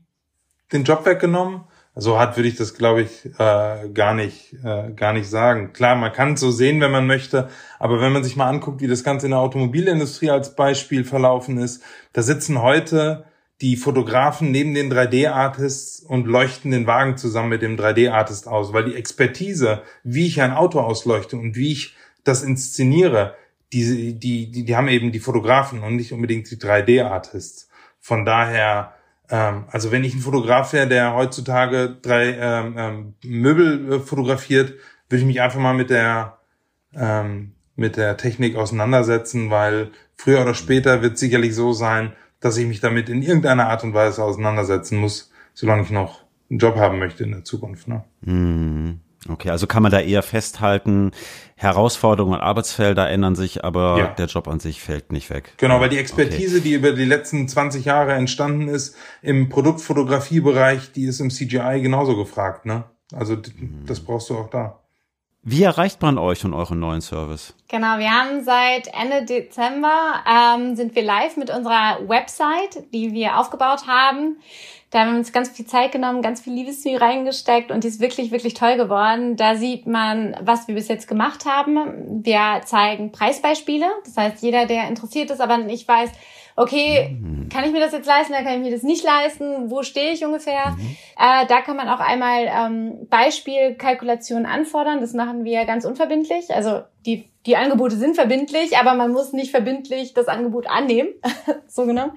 den 0.71 0.83
Job 0.83 1.05
weggenommen 1.05 1.65
so 1.95 2.19
hart 2.19 2.35
würde 2.35 2.49
ich 2.49 2.55
das, 2.55 2.75
glaube 2.75 3.03
ich, 3.03 3.25
äh, 3.39 3.89
gar 3.93 4.13
nicht, 4.13 4.53
äh, 4.63 4.91
gar 4.91 5.13
nicht 5.13 5.29
sagen. 5.29 5.71
Klar, 5.71 5.95
man 5.95 6.11
kann 6.11 6.33
es 6.33 6.41
so 6.41 6.51
sehen, 6.51 6.81
wenn 6.81 6.91
man 6.91 7.07
möchte, 7.07 7.49
aber 7.79 8.01
wenn 8.01 8.11
man 8.11 8.23
sich 8.23 8.35
mal 8.35 8.49
anguckt, 8.49 8.81
wie 8.81 8.87
das 8.87 9.03
Ganze 9.03 9.27
in 9.27 9.31
der 9.31 9.39
Automobilindustrie 9.39 10.29
als 10.29 10.55
Beispiel 10.55 11.05
verlaufen 11.05 11.57
ist, 11.57 11.81
da 12.11 12.21
sitzen 12.21 12.61
heute 12.61 13.23
die 13.61 13.77
Fotografen 13.77 14.51
neben 14.51 14.73
den 14.73 14.91
3D-Artists 14.91 16.01
und 16.01 16.27
leuchten 16.27 16.71
den 16.71 16.87
Wagen 16.87 17.15
zusammen 17.15 17.49
mit 17.49 17.61
dem 17.61 17.77
3D-Artist 17.77 18.49
aus, 18.49 18.73
weil 18.73 18.83
die 18.83 18.95
Expertise, 18.95 19.81
wie 20.03 20.27
ich 20.27 20.41
ein 20.41 20.51
Auto 20.51 20.81
ausleuchte 20.81 21.37
und 21.37 21.55
wie 21.55 21.71
ich 21.71 21.95
das 22.25 22.43
inszeniere, 22.43 23.35
die, 23.71 24.19
die, 24.19 24.51
die, 24.51 24.65
die 24.65 24.75
haben 24.75 24.89
eben 24.89 25.13
die 25.13 25.19
Fotografen 25.19 25.83
und 25.83 25.95
nicht 25.95 26.11
unbedingt 26.11 26.51
die 26.51 26.57
3D-Artists. 26.57 27.69
Von 28.01 28.25
daher 28.25 28.94
ähm, 29.29 29.65
also 29.69 29.91
wenn 29.91 30.03
ich 30.03 30.15
ein 30.15 30.21
Fotograf 30.21 30.73
wäre, 30.73 30.87
der 30.87 31.13
heutzutage 31.13 31.97
drei 32.01 32.37
ähm, 32.39 32.75
ähm, 32.77 33.13
Möbel 33.23 33.93
äh, 33.93 33.99
fotografiert, 33.99 34.73
würde 35.09 35.21
ich 35.21 35.27
mich 35.27 35.41
einfach 35.41 35.59
mal 35.59 35.73
mit 35.73 35.89
der 35.89 36.39
ähm, 36.93 37.53
mit 37.75 37.97
der 37.97 38.17
Technik 38.17 38.55
auseinandersetzen, 38.55 39.49
weil 39.49 39.91
früher 40.15 40.41
oder 40.41 40.53
später 40.53 41.01
wird 41.01 41.17
sicherlich 41.17 41.53
so 41.53 41.73
sein, 41.73 42.13
dass 42.39 42.57
ich 42.57 42.67
mich 42.67 42.79
damit 42.79 43.09
in 43.09 43.21
irgendeiner 43.21 43.67
Art 43.67 43.83
und 43.83 43.93
Weise 43.93 44.23
auseinandersetzen 44.23 44.97
muss, 44.97 45.31
solange 45.53 45.83
ich 45.83 45.91
noch 45.91 46.23
einen 46.49 46.59
Job 46.59 46.77
haben 46.77 46.99
möchte 46.99 47.23
in 47.23 47.31
der 47.31 47.43
Zukunft. 47.43 47.87
Ne? 47.87 48.03
Mm. 48.21 49.01
Okay, 49.27 49.49
also 49.49 49.65
kann 49.65 49.81
man 49.81 49.91
da 49.91 49.99
eher 49.99 50.21
festhalten, 50.23 51.11
Herausforderungen 51.55 52.35
und 52.35 52.41
Arbeitsfelder 52.41 53.09
ändern 53.09 53.35
sich, 53.35 53.63
aber 53.63 53.97
ja. 53.97 54.07
der 54.07 54.27
Job 54.27 54.47
an 54.47 54.59
sich 54.59 54.81
fällt 54.81 55.11
nicht 55.11 55.29
weg. 55.29 55.53
Genau, 55.57 55.79
weil 55.79 55.89
die 55.89 55.97
Expertise, 55.97 56.57
okay. 56.57 56.69
die 56.69 56.73
über 56.73 56.91
die 56.91 57.05
letzten 57.05 57.47
20 57.47 57.85
Jahre 57.85 58.13
entstanden 58.13 58.67
ist 58.67 58.95
im 59.21 59.49
Produktfotografiebereich, 59.49 60.91
die 60.91 61.05
ist 61.05 61.19
im 61.21 61.29
CGI 61.29 61.81
genauso 61.81 62.15
gefragt, 62.15 62.65
ne? 62.65 62.83
Also 63.13 63.35
mhm. 63.35 63.85
das 63.85 63.99
brauchst 63.99 64.29
du 64.29 64.37
auch 64.37 64.49
da. 64.49 64.79
Wie 65.47 65.61
erreicht 65.61 66.01
man 66.01 66.17
euch 66.17 66.43
und 66.43 66.55
euren 66.55 66.79
neuen 66.79 67.01
Service? 67.01 67.53
Genau, 67.67 67.99
wir 67.99 68.09
haben 68.09 68.43
seit 68.43 68.87
Ende 68.87 69.25
Dezember 69.25 70.23
ähm, 70.27 70.75
sind 70.75 70.95
wir 70.95 71.03
live 71.03 71.37
mit 71.37 71.51
unserer 71.51 71.99
Website, 72.07 72.91
die 72.91 73.13
wir 73.13 73.37
aufgebaut 73.37 73.85
haben. 73.85 74.37
Da 74.95 75.01
haben 75.01 75.11
wir 75.11 75.17
uns 75.17 75.33
ganz 75.33 75.49
viel 75.49 75.65
Zeit 75.65 75.91
genommen, 75.91 76.21
ganz 76.21 76.39
viel 76.39 76.53
Liebesmühe 76.53 77.01
reingesteckt 77.01 77.69
und 77.69 77.83
die 77.83 77.89
ist 77.89 77.99
wirklich, 77.99 78.31
wirklich 78.31 78.53
toll 78.53 78.77
geworden. 78.77 79.35
Da 79.35 79.55
sieht 79.55 79.87
man, 79.87 80.37
was 80.39 80.69
wir 80.69 80.75
bis 80.75 80.87
jetzt 80.87 81.09
gemacht 81.09 81.43
haben. 81.43 82.23
Wir 82.23 82.61
zeigen 82.63 83.11
Preisbeispiele. 83.11 83.87
Das 84.05 84.15
heißt, 84.15 84.41
jeder, 84.41 84.67
der 84.67 84.87
interessiert 84.87 85.31
ist, 85.31 85.41
aber 85.41 85.57
nicht 85.57 85.85
weiß, 85.85 86.11
okay, 86.55 87.17
mhm. 87.19 87.49
kann 87.49 87.65
ich 87.65 87.71
mir 87.71 87.79
das 87.79 87.91
jetzt 87.91 88.07
leisten, 88.07 88.33
da 88.33 88.41
kann 88.41 88.53
ich 88.53 88.61
mir 88.61 88.71
das 88.71 88.83
nicht 88.83 89.03
leisten, 89.03 89.69
wo 89.69 89.83
stehe 89.83 90.13
ich 90.13 90.23
ungefähr? 90.23 90.71
Mhm. 90.71 90.95
Äh, 91.17 91.45
da 91.47 91.61
kann 91.61 91.75
man 91.75 91.89
auch 91.89 91.99
einmal 91.99 92.47
ähm, 92.47 93.07
Beispielkalkulationen 93.09 94.45
anfordern, 94.45 95.01
das 95.01 95.13
machen 95.13 95.43
wir 95.43 95.65
ganz 95.65 95.85
unverbindlich. 95.85 96.53
Also 96.53 96.81
die, 97.05 97.25
die 97.45 97.57
Angebote 97.57 97.97
sind 97.97 98.15
verbindlich, 98.15 98.77
aber 98.77 98.93
man 98.95 99.11
muss 99.11 99.33
nicht 99.33 99.51
verbindlich 99.51 100.13
das 100.13 100.27
Angebot 100.27 100.67
annehmen, 100.67 101.09
so 101.67 101.85
genommen. 101.85 102.13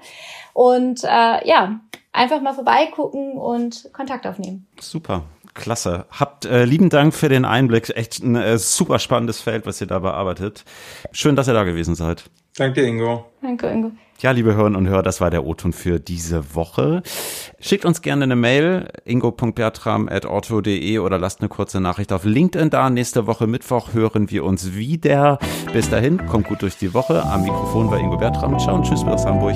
Und 0.53 1.05
äh, 1.05 1.49
ja, 1.49 1.81
einfach 2.13 2.41
mal 2.41 2.55
vorbeigucken 2.55 3.33
und 3.33 3.91
Kontakt 3.93 4.27
aufnehmen. 4.27 4.67
Super. 4.81 5.25
Klasse. 5.55 6.07
Habt 6.11 6.45
äh, 6.45 6.65
lieben 6.65 6.89
Dank 6.89 7.15
für 7.15 7.29
den 7.29 7.45
Einblick. 7.45 7.91
Echt 7.97 8.23
ein 8.23 8.37
äh, 8.37 8.59
super 8.59 9.01
spannendes 9.01 9.41
Feld, 9.41 9.67
was 9.67 9.81
ihr 9.81 9.89
da 9.89 9.99
bearbeitet. 9.99 10.65
Schön, 11.11 11.35
dass 11.35 11.49
ihr 11.49 11.55
da 11.55 11.65
gewesen 11.65 11.97
seid. 11.97 12.25
Danke, 12.57 12.83
Ingo. 12.83 13.27
Danke, 13.43 13.69
Ingo. 13.69 13.91
Ja, 14.21 14.33
liebe 14.33 14.53
Hörerinnen 14.55 14.75
und 14.75 14.89
Hörer, 14.89 15.05
das 15.05 15.21
war 15.21 15.31
der 15.31 15.45
O-Ton 15.45 15.73
für 15.73 16.01
diese 16.01 16.57
Woche. 16.57 17.03
Schickt 17.61 17.85
uns 17.85 18.03
gerne 18.03 18.25
eine 18.25 18.35
Mail, 18.35 18.89
ingo.bertram.orto.de 19.05 20.99
oder 20.99 21.19
lasst 21.19 21.41
eine 21.41 21.49
kurze 21.49 21.81
Nachricht 21.81 22.13
auf 22.13 22.25
LinkedIn 22.25 22.71
da. 22.71 22.91
Nächste 22.91 23.29
Woche 23.29 23.47
Mittwoch 23.47 23.93
hören 23.93 24.29
wir 24.29 24.43
uns 24.43 24.75
wieder. 24.75 25.39
Bis 25.73 25.89
dahin, 25.89 26.27
kommt 26.27 26.49
gut 26.49 26.63
durch 26.63 26.77
die 26.77 26.95
Woche. 26.95 27.23
Am 27.23 27.45
Mikrofon 27.45 27.93
war 27.93 27.99
Ingo 28.01 28.17
Bertram. 28.17 28.59
Ciao 28.59 28.75
und 28.75 28.83
tschüss 28.85 29.05
aus 29.05 29.25
Hamburg. 29.25 29.55